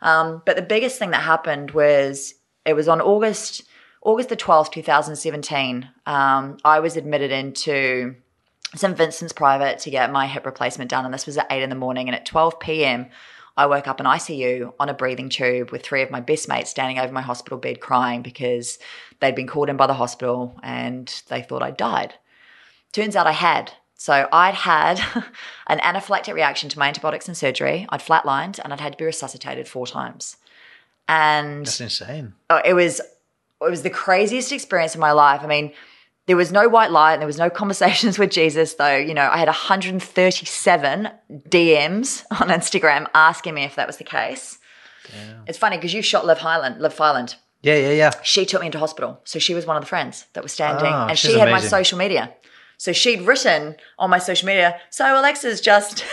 [0.00, 2.34] Um, but the biggest thing that happened was
[2.64, 3.64] it was on August
[4.02, 5.88] August the twelfth, two thousand seventeen.
[6.06, 8.14] Um, I was admitted into
[8.76, 11.70] St Vincent's Private to get my hip replacement done, and this was at eight in
[11.70, 12.08] the morning.
[12.08, 13.06] And at twelve p.m.,
[13.56, 16.70] I woke up in ICU on a breathing tube with three of my best mates
[16.70, 18.78] standing over my hospital bed crying because
[19.20, 22.14] they'd been called in by the hospital and they thought I'd died.
[22.92, 23.72] Turns out I had.
[23.96, 25.00] So I'd had
[25.68, 27.86] an anaphylactic reaction to my antibiotics and surgery.
[27.90, 30.36] I'd flatlined and I'd had to be resuscitated four times.
[31.08, 32.34] And That's insane.
[32.50, 35.42] oh, it was it was the craziest experience of my life.
[35.42, 35.72] I mean,
[36.26, 38.96] there was no white light and there was no conversations with Jesus, though.
[38.96, 41.08] You know, I had 137
[41.48, 44.58] DMs on Instagram asking me if that was the case.
[45.46, 47.36] It's funny because you shot Liv Highland, Liv Highland.
[47.62, 48.10] Yeah, yeah, yeah.
[48.22, 50.92] She took me into hospital, so she was one of the friends that was standing,
[50.92, 52.34] Ah, and she had my social media.
[52.78, 56.04] So she'd written on my social media, so Alexa's just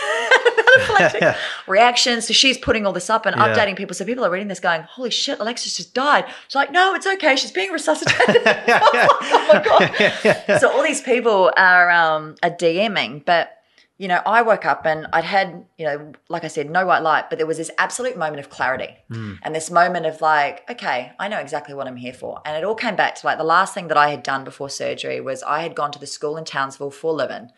[0.78, 2.20] anaphylactic reaction.
[2.22, 3.48] So she's putting all this up and Yeah.
[3.48, 3.94] updating people.
[3.94, 6.24] So people are reading this going, holy shit, Alexa's just died.
[6.48, 7.36] She's like, no, it's okay.
[7.36, 8.42] She's being resuscitated.
[8.46, 10.58] oh my God.
[10.60, 13.24] So all these people are, um, are DMing.
[13.24, 13.58] But,
[13.98, 17.02] you know, I woke up and I'd had, you know, like I said, no white
[17.02, 21.12] light, but there was this absolute moment of clarity and this moment of like, okay,
[21.18, 22.40] I know exactly what I'm here for.
[22.44, 24.68] And it all came back to like the last thing that I had done before
[24.70, 27.50] surgery was I had gone to the school in Townsville for Livin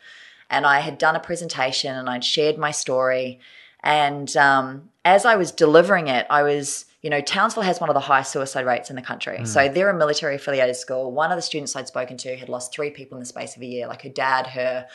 [0.55, 3.41] and I had done a presentation and I'd shared my story.
[3.83, 7.95] And um, as I was delivering it, I was, you know, Townsville has one of
[7.95, 9.45] the highest suicide rates in the country.
[9.45, 11.13] So they're a military affiliated school.
[11.13, 13.63] One of the students I'd spoken to had lost three people in the space of
[13.63, 14.87] a year, like her dad, her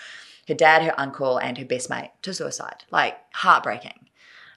[0.47, 2.83] her dad, her uncle, and her best mate to suicide.
[2.89, 4.09] Like heartbreaking.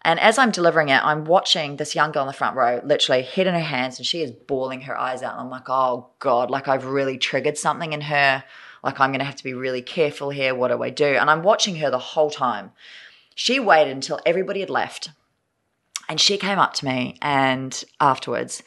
[0.04, 3.22] And as I'm delivering it, I'm watching this young girl in the front row, literally
[3.22, 5.34] head in her hands, and she is bawling her eyes out.
[5.34, 8.42] And I'm like, oh God, like I've really triggered something in her.
[8.82, 10.54] Like I'm going to have to be really careful here.
[10.54, 11.06] What do I do?
[11.06, 12.72] And I'm watching her the whole time.
[13.34, 15.10] She waited until everybody had left.
[16.08, 18.62] And she came up to me and afterwards,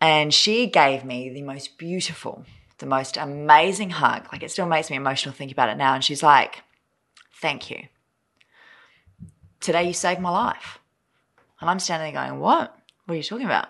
[0.00, 2.46] and she gave me the most beautiful,
[2.78, 4.28] the most amazing hug.
[4.32, 5.94] Like it still makes me emotional thinking about it now.
[5.94, 6.62] And she's like,
[7.34, 7.84] Thank you.
[9.60, 10.78] Today you saved my life.
[11.60, 12.74] And I'm standing there going, What?
[13.04, 13.68] What are you talking about?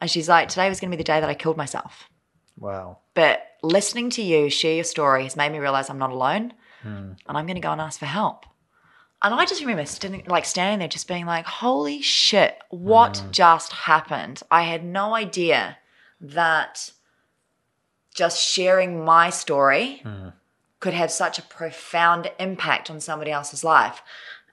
[0.00, 2.08] And she's like, Today was going to be the day that I killed myself.
[2.56, 2.98] Wow.
[3.14, 6.52] But listening to you share your story has made me realize I'm not alone
[6.82, 6.88] hmm.
[6.88, 8.46] and I'm going to go and ask for help.
[9.22, 13.30] And I just remember standing, like standing there just being like, holy shit, what hmm.
[13.30, 14.42] just happened?
[14.50, 15.78] I had no idea
[16.20, 16.92] that
[18.14, 20.28] just sharing my story hmm.
[20.80, 24.02] could have such a profound impact on somebody else's life.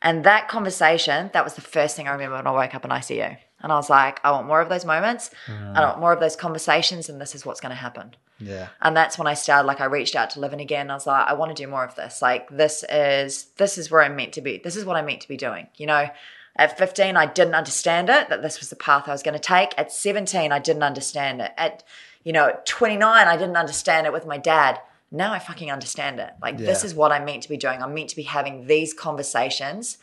[0.01, 2.91] And that conversation, that was the first thing I remember when I woke up in
[2.91, 3.38] ICU.
[3.62, 5.32] And I was like, I want more of those moments.
[5.47, 8.16] I want more of those conversations, and this is what's going to happen.
[8.39, 8.69] Yeah.
[8.81, 10.91] And that's when I started, like I reached out to Livin Again.
[10.91, 12.21] I was like, I want to do more of this.
[12.21, 14.59] Like this is this is where I'm meant to be.
[14.63, 15.67] This is what I'm meant to be doing.
[15.75, 16.09] You know,
[16.55, 19.39] at 15, I didn't understand it, that this was the path I was going to
[19.39, 19.73] take.
[19.77, 21.51] At 17, I didn't understand it.
[21.57, 21.83] At,
[22.23, 24.79] you know, at 29, I didn't understand it with my dad.
[25.11, 26.31] Now I fucking understand it.
[26.41, 27.81] Like this is what I'm meant to be doing.
[27.81, 29.97] I'm meant to be having these conversations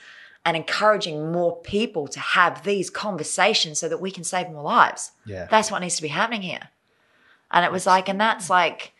[0.46, 5.12] and encouraging more people to have these conversations so that we can save more lives.
[5.26, 5.46] Yeah.
[5.50, 6.68] That's what needs to be happening here.
[7.50, 8.92] And it was like, and that's like,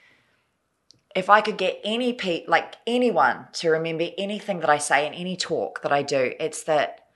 [1.15, 5.15] if I could get any pe like anyone to remember anything that I say in
[5.15, 7.07] any talk that I do, it's that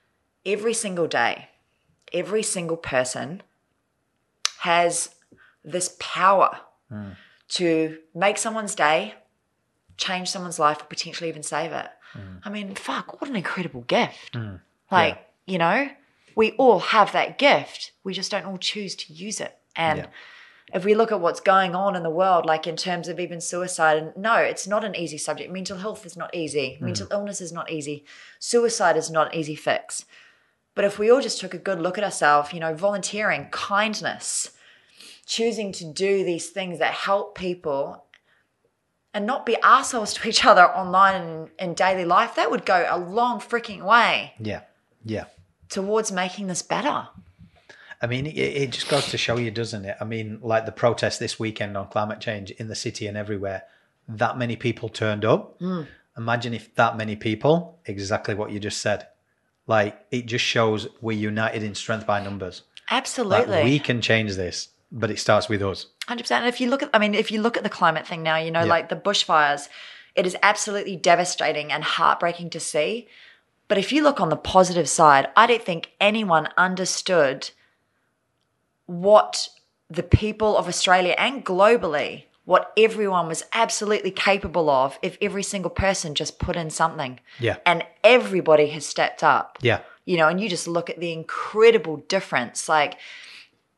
[0.45, 1.49] every single day,
[2.13, 3.41] every single person
[4.59, 5.15] has
[5.63, 6.59] this power
[6.89, 7.09] hmm.
[7.49, 9.15] to make someone's day,
[9.97, 11.89] change someone's life, or potentially even save it.
[12.13, 12.37] Hmm.
[12.43, 14.35] I mean, fuck, what an incredible gift.
[14.35, 14.55] Hmm.
[14.91, 15.89] Like, you know,
[16.35, 17.91] we all have that gift.
[18.03, 19.57] We just don't all choose to use it.
[19.75, 20.05] And Yeah.
[20.73, 23.41] If we look at what's going on in the world, like in terms of even
[23.41, 25.51] suicide, and no, it's not an easy subject.
[25.51, 26.75] Mental health is not easy.
[26.79, 26.85] Hmm.
[26.85, 28.05] Mental illness is not easy.
[28.39, 30.05] Suicide is not an easy fix.
[30.75, 34.51] But if we all just took a good look at ourselves, you know, volunteering, kindness,
[35.25, 38.05] choosing to do these things that help people
[39.13, 42.85] and not be assholes to each other online and in daily life, that would go
[42.89, 44.61] a long freaking way Yeah.
[45.03, 45.25] Yeah.
[45.67, 47.07] towards making this better.
[48.01, 49.97] I mean, it, it just goes to show you, doesn't it?
[49.99, 53.63] I mean, like the protest this weekend on climate change in the city and everywhere,
[54.07, 55.57] that many people turned up.
[55.59, 55.83] Hmm.
[56.17, 59.07] Imagine if that many people, exactly what you just said,
[59.67, 62.63] like it just shows we're united in strength by numbers.
[62.89, 63.63] Like Absolutely.
[63.63, 65.85] we can change this, but it starts with us.
[66.07, 66.43] Hundred percent.
[66.45, 68.37] And if you look at, I mean, if you look at the climate thing now,
[68.37, 68.65] you know, Yeah.
[68.65, 69.69] like the bushfires,
[70.15, 73.07] it is absolutely devastating and heartbreaking to see.
[73.67, 77.51] But if you look on the positive side, I don't think anyone understood
[78.89, 79.49] what
[79.89, 85.69] the people of Australia and globally what everyone was absolutely capable of if every single
[85.69, 87.19] person just put in something.
[87.39, 87.57] Yeah.
[87.63, 89.59] And everybody has stepped up.
[89.61, 89.81] Yeah.
[90.05, 92.67] You know, and you just look at the incredible difference.
[92.67, 92.97] Like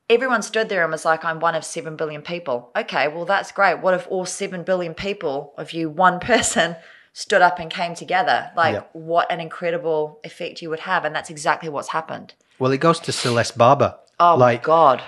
[0.09, 2.72] everyone stood there and was like, I'm one of 7 billion people.
[2.74, 3.80] Okay, well, that's great.
[3.80, 6.78] What if all 7 billion people of you, one person,
[7.12, 8.51] stood up and came together?
[8.55, 8.84] Like, Yeah.
[8.93, 11.03] what an incredible effect you would have.
[11.03, 12.36] And that's exactly what's happened.
[12.57, 13.97] Well, it goes to Celeste Barber.
[14.22, 15.03] Oh, like my God.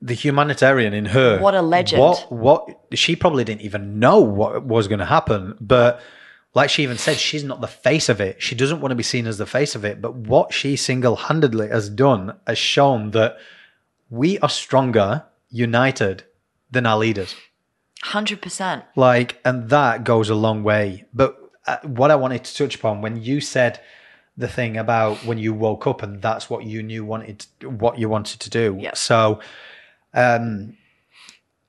[0.00, 1.40] the humanitarian in her.
[1.40, 2.00] What a legend.
[2.02, 6.00] What what she probably didn't even know what was going to happen, but
[6.54, 8.42] like she even said, she's not the face of it.
[8.42, 10.02] She doesn't want to be seen as the face of it.
[10.02, 13.38] But what she single handedly has done has shown that
[14.10, 16.24] we are stronger, united
[16.70, 17.34] than our leaders.
[18.04, 18.82] 100%.
[18.96, 21.06] Like, and that goes a long way.
[21.14, 23.80] But uh, what I wanted to touch upon when you said
[24.36, 28.08] the thing about when you woke up and that's what you knew wanted, what you
[28.08, 28.76] wanted to do.
[28.80, 28.94] Yeah.
[28.94, 29.40] So,
[30.14, 30.76] um,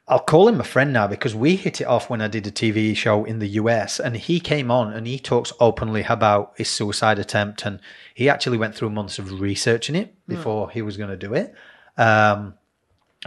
[0.05, 2.51] I'll call him a friend now because we hit it off when I did a
[2.51, 6.69] TV show in the US and he came on and he talks openly about his
[6.69, 7.79] suicide attempt and
[8.13, 11.53] he actually went through months of researching it before he was going to do it.
[11.97, 12.55] Um,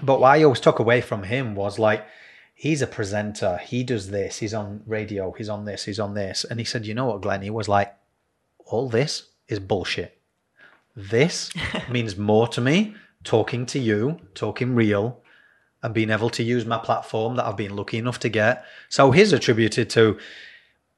[0.03, 2.07] but what I always took away from him was like,
[2.55, 3.59] he's a presenter.
[3.65, 4.39] He does this.
[4.39, 5.33] He's on radio.
[5.33, 5.85] He's on this.
[5.87, 6.45] He's on this.
[6.45, 7.41] And he said, you know what, Glenn?
[7.41, 7.95] He was like,
[8.67, 10.21] all this is bullshit.
[10.95, 11.51] This
[11.91, 12.95] means more to me
[13.25, 15.21] talking to you, talking real,
[15.83, 18.65] and being able to use my platform that I've been lucky enough to get.
[18.89, 20.19] So he's attributed to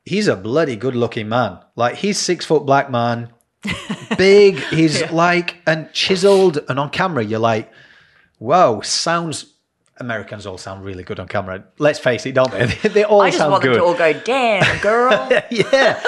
[0.04, 1.58] he's a bloody good looking man.
[1.76, 3.30] Like he's six foot black man,
[4.16, 4.58] big.
[4.58, 7.70] He's like and chiseled, and on camera you're like,
[8.38, 9.54] whoa, sounds.
[10.00, 11.64] Americans all sound really good on camera.
[11.78, 12.66] Let's face it, don't they?
[12.88, 13.26] They all sound good.
[13.26, 15.28] I just want good them to all go, damn, girl.
[15.50, 16.00] yeah.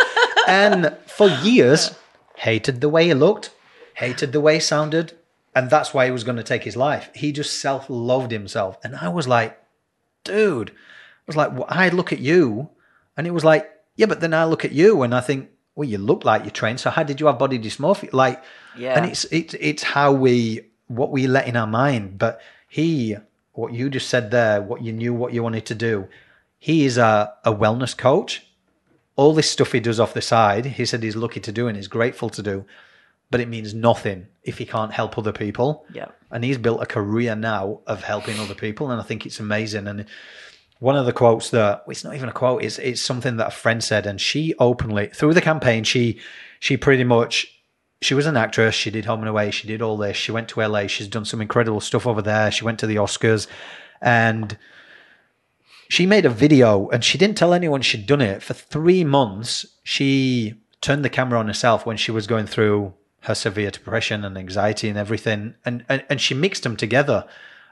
[0.46, 1.94] And for years,
[2.36, 3.50] hated the way he looked,
[3.94, 5.12] hated the way he sounded,
[5.54, 7.10] and that's why he was going to take his life.
[7.14, 8.78] He just self loved himself.
[8.82, 9.60] And I was like,
[10.24, 10.74] dude, I
[11.26, 12.70] was like, well, I look at you,
[13.16, 15.86] and it was like, yeah, but then I look at you and I think, well,
[15.88, 16.80] you look like you're trained.
[16.80, 18.12] So how did you have body dysmorphia?
[18.12, 18.42] Like,
[18.76, 18.94] Yeah.
[18.96, 22.18] and it's it's it's how we what we let in our mind.
[22.18, 23.16] But he,
[23.52, 26.08] what you just said there, what you knew, what you wanted to do.
[26.58, 28.46] He is a, a wellness coach
[29.20, 31.76] all this stuff he does off the side, he said he's lucky to do and
[31.76, 32.64] he's grateful to do,
[33.30, 35.84] but it means nothing if he can't help other people.
[35.92, 36.06] Yeah.
[36.30, 39.86] And he's built a career now of helping other people, and I think it's amazing.
[39.88, 40.06] And
[40.78, 43.50] one of the quotes that it's not even a quote, it's it's something that a
[43.50, 46.18] friend said, and she openly through the campaign, she
[46.58, 47.62] she pretty much
[48.00, 48.74] she was an actress.
[48.74, 49.50] She did Home and Away.
[49.50, 50.16] She did all this.
[50.16, 50.86] She went to LA.
[50.86, 52.50] She's done some incredible stuff over there.
[52.50, 53.48] She went to the Oscars,
[54.00, 54.56] and
[55.90, 59.66] she made a video and she didn't tell anyone she'd done it for three months.
[59.82, 64.38] She turned the camera on herself when she was going through her severe depression and
[64.38, 67.26] anxiety and everything, and and, and she mixed them together.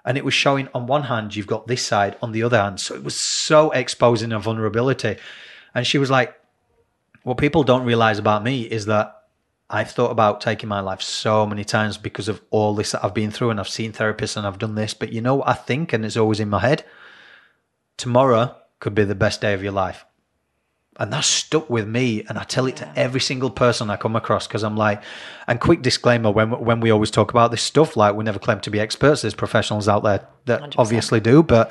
[0.04, 2.80] And it was showing on one hand, you've got this side, on the other hand.
[2.80, 5.16] So it was so exposing her vulnerability.
[5.74, 6.34] And she was like,
[7.22, 9.14] What people don't realize about me is that
[9.70, 13.14] I've thought about taking my life so many times because of all this that I've
[13.14, 14.92] been through, and I've seen therapists and I've done this.
[14.92, 16.84] But you know what I think, and it's always in my head?
[17.98, 20.06] Tomorrow could be the best day of your life.
[20.98, 22.24] And that's stuck with me.
[22.28, 25.02] And I tell it to every single person I come across because I'm like,
[25.46, 28.58] and quick disclaimer when, when we always talk about this stuff, like we never claim
[28.60, 29.22] to be experts.
[29.22, 30.74] There's professionals out there that 100%.
[30.76, 31.42] obviously do.
[31.42, 31.70] But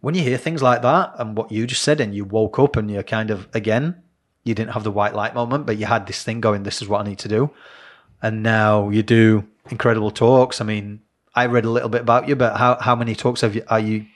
[0.00, 2.76] when you hear things like that and what you just said, and you woke up
[2.76, 4.02] and you're kind of, again,
[4.42, 6.88] you didn't have the white light moment, but you had this thing going, this is
[6.88, 7.50] what I need to do.
[8.20, 10.60] And now you do incredible talks.
[10.60, 11.02] I mean,
[11.34, 13.80] I read a little bit about you, but how, how many talks have you, are
[13.80, 14.06] you,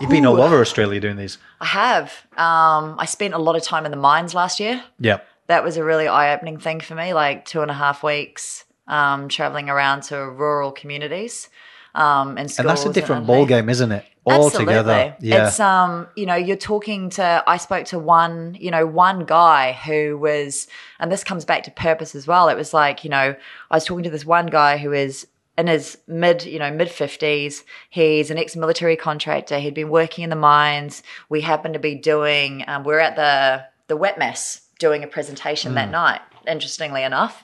[0.00, 1.38] you've been all over Australia doing these?
[1.60, 2.12] I have.
[2.36, 4.82] Um, I spent a lot of time in the mines last year.
[4.98, 5.20] Yeah.
[5.46, 8.64] That was a really eye opening thing for me, like two and a half weeks
[8.88, 11.48] um, traveling around to rural communities.
[11.94, 14.04] Um, and, And that's a different ball game, isn't it?
[14.26, 14.90] Altogether.
[14.90, 15.28] Absolutely.
[15.28, 15.46] Yeah.
[15.46, 19.72] It's um, you know, you're talking to I spoke to one, you know, one guy
[19.72, 20.66] who was
[20.98, 22.48] and this comes back to purpose as well.
[22.48, 23.36] It was like, you know,
[23.70, 25.28] I was talking to this one guy who is
[25.58, 27.62] in his mid, you know, mid 50s.
[27.90, 29.58] He's an ex-military contractor.
[29.58, 31.02] He'd been working in the mines.
[31.28, 35.74] We happened to be doing um, we're at the the wet mess doing a presentation
[35.74, 37.42] that night, interestingly enough.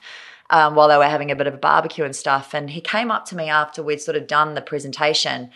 [0.49, 2.53] Um, while they were having a bit of a barbecue and stuff.
[2.53, 5.49] And he came up to me after we'd sort of done the presentation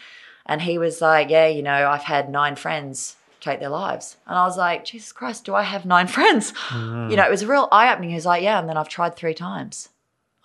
[0.47, 4.17] and he was like, Yeah, you know, I've had nine friends take their lives.
[4.25, 6.53] And I was like, Jesus Christ, do I have nine friends?
[6.71, 8.09] You know, it was a real eye opening.
[8.09, 9.89] He was like, Yeah, and then I've tried three times.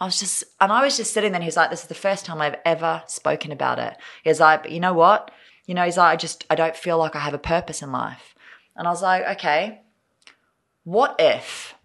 [0.03, 1.87] I was just, and I was just sitting there and he was like, This is
[1.87, 3.97] the first time I've ever spoken about it.
[4.25, 5.31] He was like, But you know what?
[5.65, 7.93] You know, he's like, I just, I don't feel like I have a purpose in
[7.93, 8.35] life.
[8.75, 9.83] And I was like, Okay,
[10.83, 11.77] what if,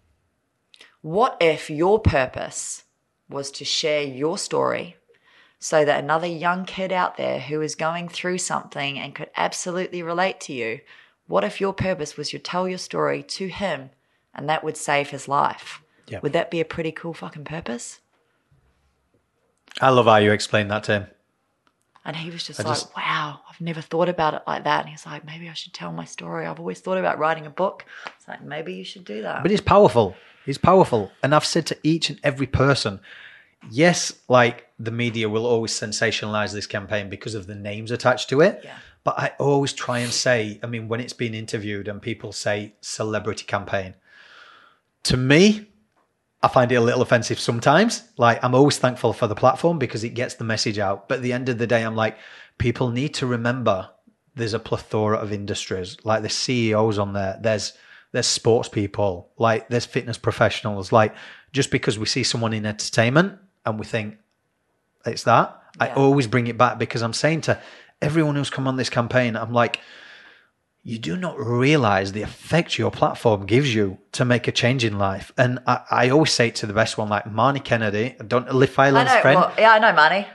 [1.00, 2.82] what if your purpose
[3.30, 4.96] was to share your story
[5.60, 10.02] so that another young kid out there who is going through something and could absolutely
[10.02, 10.80] relate to you,
[11.28, 13.90] what if your purpose was to tell your story to him
[14.34, 15.82] and that would save his life?
[16.08, 16.18] Yeah.
[16.18, 18.00] Would that be a pretty cool fucking purpose?
[19.80, 21.06] I love how you explained that to him.
[22.04, 24.80] And he was just I like, just- wow, I've never thought about it like that.
[24.80, 26.46] And he's like, maybe I should tell my story.
[26.46, 27.84] I've always thought about writing a book.
[28.16, 29.42] It's like, maybe you should do that.
[29.42, 30.16] But it's powerful.
[30.46, 31.12] It's powerful.
[31.22, 33.00] And I've said to each and every person,
[33.70, 38.40] yes, like the media will always sensationalize this campaign because of the names attached to
[38.40, 38.62] it.
[38.64, 38.78] Yeah.
[39.04, 42.74] But I always try and say, I mean, when it's been interviewed and people say
[42.80, 43.94] celebrity campaign,
[45.04, 45.66] to me,
[46.42, 48.04] I find it a little offensive sometimes.
[48.16, 51.08] Like, I'm always thankful for the platform because it gets the message out.
[51.08, 52.16] But at the end of the day, I'm like,
[52.58, 53.90] people need to remember
[54.36, 55.96] there's a plethora of industries.
[56.04, 57.72] Like, there's CEOs on there, there's
[58.12, 60.92] there's sports people, like there's fitness professionals.
[60.92, 61.14] Like,
[61.52, 64.16] just because we see someone in entertainment and we think
[65.04, 67.60] it's that, I always bring it back because I'm saying to
[68.00, 69.80] everyone who's come on this campaign, I'm like,
[70.82, 74.98] you do not realize the effect your platform gives you to make a change in
[74.98, 75.32] life.
[75.36, 78.78] And I, I always say it to the best one, like Marnie Kennedy, don't Liv
[78.78, 80.26] I Island's friend, Well, yeah, I know, Marnie.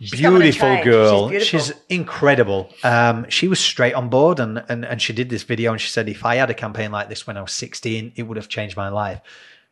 [0.00, 1.30] She's beautiful girl.
[1.30, 2.72] She's She's, incredible.
[2.84, 5.88] Um, she was straight on board and, and and she did this video and she
[5.88, 8.48] said, if I had a campaign like this when I was 16, it would have
[8.48, 9.20] changed my life.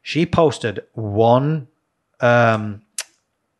[0.02, 1.68] She posted one
[2.20, 2.82] um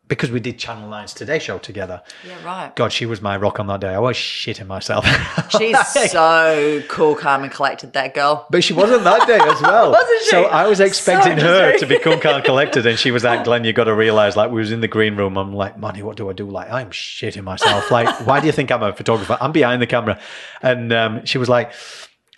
[0.07, 2.01] because we did Channel 9's Today Show together.
[2.25, 2.75] Yeah, right.
[2.75, 3.89] God, she was my rock on that day.
[3.93, 5.05] I was shitting myself.
[5.57, 8.47] She's so cool, calm, and collected, that girl.
[8.49, 9.91] But she wasn't that day as well.
[9.97, 10.29] Wasn't she?
[10.29, 13.43] So I was expecting So her to become calm and collected, and she was like,
[13.45, 15.37] "Glenn, you got to realize, like, we was in the green room.
[15.37, 16.49] I'm like, Marnie, what do I do?
[16.49, 17.91] Like, I'm shitting myself.
[17.91, 19.37] Like, why do you think I'm a photographer?
[19.41, 20.19] I'm behind the camera."
[20.61, 21.71] And um, she was like.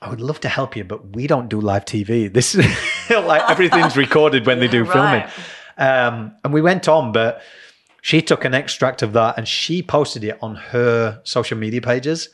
[0.01, 2.31] I would love to help you, but we don't do live TV.
[2.31, 2.65] This is
[3.09, 5.29] like everything's recorded when they do Yeah, filming.
[5.79, 7.41] Um, and we went on, but
[8.01, 12.29] she took an extract of that and she posted it on her social media pages.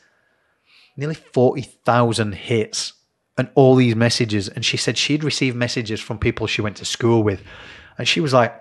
[0.96, 2.94] Nearly 40,000 hits
[3.38, 4.48] and all these messages.
[4.48, 7.42] And she said she'd received messages from people she went to school with.
[7.98, 8.60] And she was like,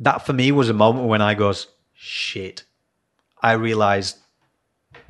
[0.00, 2.64] that for me was a moment when I goes, shit,
[3.42, 4.18] I realized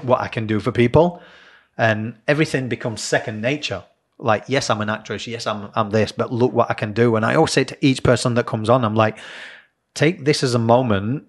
[0.02, 1.22] what I can do for people.
[1.78, 3.84] And everything becomes second nature.
[4.18, 5.26] Like, yes, I'm an actress.
[5.26, 7.16] Yes, I'm, I'm this, but look what I can do.
[7.16, 9.18] And I always say to each person that comes on, I'm like,
[9.94, 11.24] take this as a moment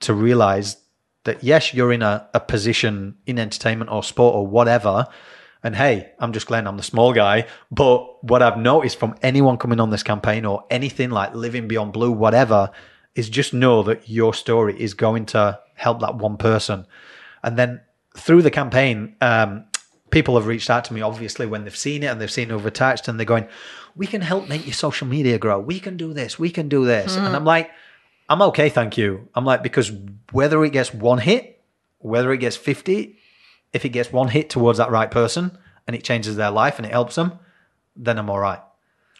[0.00, 0.76] to realize
[1.24, 5.06] that yes, you're in a, a position in entertainment or sport or whatever.
[5.62, 7.46] And hey, I'm just Glenn, I'm the small guy.
[7.70, 11.92] But what I've noticed from anyone coming on this campaign or anything like Livin Beyond
[11.92, 12.70] Blue, whatever,
[13.14, 16.86] is just know that your story is going to help that one person.
[17.44, 17.80] And then
[18.16, 19.66] through the campaign, um,
[20.12, 22.54] people have reached out to me, obviously, when they've seen it and they've seen it
[22.54, 23.48] overtaxed and they're going,
[23.96, 25.58] we can help make your social media grow.
[25.58, 26.38] We can do this.
[26.38, 27.16] We can do this.
[27.16, 27.34] And mm.
[27.34, 27.70] I'm like,
[28.28, 29.28] I'm okay, thank you.
[29.34, 29.90] I'm like, because
[30.30, 31.60] whether it gets one hit,
[31.98, 33.18] whether it gets 50,
[33.72, 36.86] if it gets one hit towards that right person and it changes their life and
[36.86, 37.32] it helps them,
[37.96, 38.60] then I'm all right.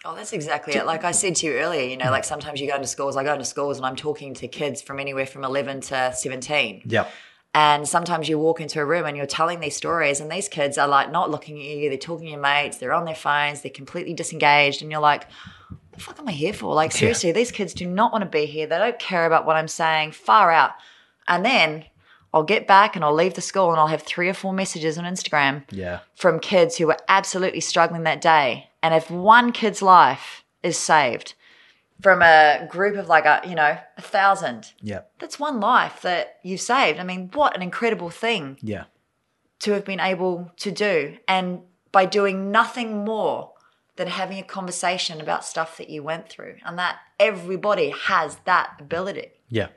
[0.05, 0.84] Oh, that's exactly it.
[0.84, 3.22] Like I said to you earlier, you know, like sometimes you go into schools, I
[3.22, 6.82] go into schools and I'm talking to kids from anywhere from 11 to 17.
[6.86, 7.07] Yeah.
[7.55, 10.78] And sometimes you walk into a room and you're telling these stories, and these kids
[10.78, 13.61] are like not looking at you, they're talking to your mates, they're on their phones,
[13.61, 15.24] they're completely disengaged, and you're like,
[15.68, 16.74] what the fuck am I here for?
[16.74, 18.66] Like, seriously, these kids do not want to be here.
[18.66, 20.70] They don't care about what I'm saying, far out.
[21.28, 21.84] And then
[22.32, 24.96] I'll get back and I'll leave the school and I'll have three or four messages
[24.96, 26.00] on Instagram Yeah.
[26.14, 28.70] from kids who were absolutely struggling that day.
[28.82, 31.34] And if one kid's life is saved
[32.03, 35.00] from a group of like a, you know, a thousand, Yeah.
[35.18, 36.98] that's one life that you've saved.
[36.98, 38.84] I mean, what an incredible thing Yeah.
[39.61, 41.18] to have been able to do.
[41.28, 43.53] And by doing nothing more
[43.96, 48.70] than having a conversation about stuff that you went through, and that everybody has that
[48.80, 49.68] ability, Yeah.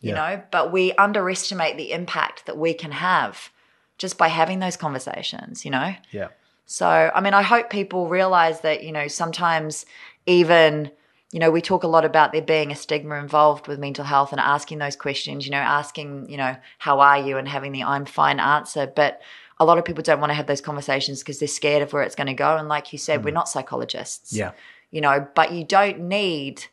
[0.00, 0.14] you Yeah.
[0.14, 3.50] know, but we underestimate the impact that we can have
[3.98, 5.94] just by having those conversations, you know?
[6.12, 6.28] Yeah.
[6.66, 9.84] So, I mean, I hope people realize that, you know, sometimes
[10.24, 10.90] even,
[11.34, 14.30] you know, we talk a lot about there being a stigma involved with mental health
[14.30, 17.82] and asking those questions, you know, asking, you know, how are you and having the
[17.82, 18.86] I'm fine answer.
[18.86, 19.20] But
[19.58, 22.04] a lot of people don't want to have those conversations because they're scared of where
[22.04, 22.56] it's going to go.
[22.56, 23.34] And like you said, we're mm.
[23.34, 24.52] not psychologists, Yeah.
[24.92, 26.66] you know, but you don't need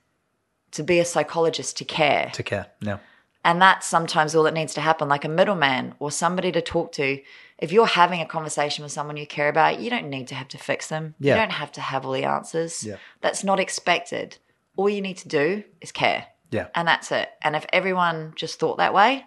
[0.74, 2.30] to be a psychologist to care.
[2.36, 2.68] To care.
[2.84, 3.00] No.
[3.44, 6.92] And that's sometimes all that needs to happen, like a middleman or somebody to talk
[6.92, 7.20] to.
[7.58, 10.50] If you're having a conversation with someone you care about, you don't need to have
[10.50, 11.16] to fix them.
[11.20, 11.34] Yeah.
[11.34, 12.84] You don't have to have all the answers.
[12.84, 12.98] Yeah.
[13.22, 14.38] That's not expected.
[14.78, 16.26] All you need to do is care.
[16.52, 16.68] Yeah.
[16.76, 17.30] And that's it.
[17.44, 19.24] And if everyone just thought that way,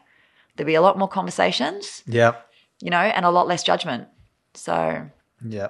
[0.56, 2.32] there'd be a lot more conversations, Yeah.
[2.80, 4.08] you know, and a lot less judgment.
[4.54, 5.06] So
[5.46, 5.68] Yeah.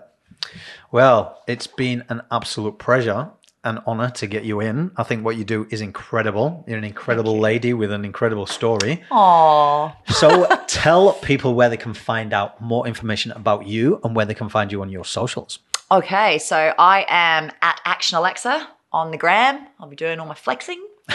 [0.93, 3.31] Well, it's been an absolute pleasure.
[3.67, 4.91] an honor to get you in.
[4.95, 6.67] I think what you do is incredible.
[6.69, 9.03] You're an incredible lady with an incredible story.
[9.11, 9.97] Aww.
[10.11, 14.35] So tell people where they can find out more information about you and where they
[14.35, 15.61] can find you on your socials.
[15.91, 19.67] Okay, so I am at Action Alexa on the gram.
[19.81, 20.81] I'll be doing all my flexing.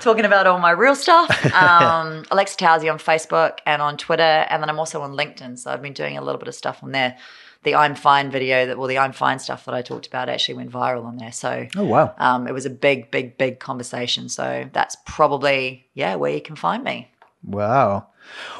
[0.00, 1.28] Talking about all my real stuff.
[1.54, 5.58] Um, Alexa Towsey on Facebook and on Twitter, and then I'm also on LinkedIn.
[5.58, 7.16] So I've been doing a little bit of stuff on there.
[7.64, 10.54] The I'm fine video that, well, the I'm fine stuff that I talked about actually
[10.54, 11.32] went viral on there.
[11.32, 12.14] So Oh wow.
[12.18, 14.28] um, it was a big, big, big conversation.
[14.28, 17.10] So that's probably yeah where you can find me.
[17.46, 18.08] Wow.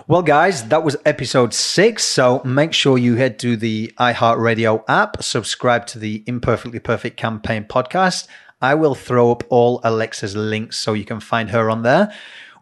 [0.07, 2.05] Well, guys, that was episode six.
[2.05, 7.65] So make sure you head to the iHeartRadio app, subscribe to the Imperfectly Perfect Campaign
[7.65, 8.29] podcast.
[8.63, 12.13] I will throw up all Alexa's links so you can find her on there.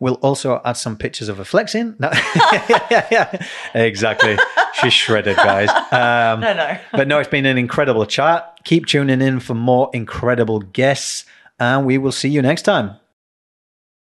[0.00, 1.94] We'll also add some pictures of her flexing.
[1.98, 2.10] No.
[3.74, 4.36] exactly.
[4.80, 5.68] She's shredded, guys.
[5.92, 6.78] Um, No, no.
[6.92, 8.58] but no, it's been an incredible chat.
[8.64, 11.24] Keep tuning in for more incredible guests,
[11.60, 12.96] and we will see you next time.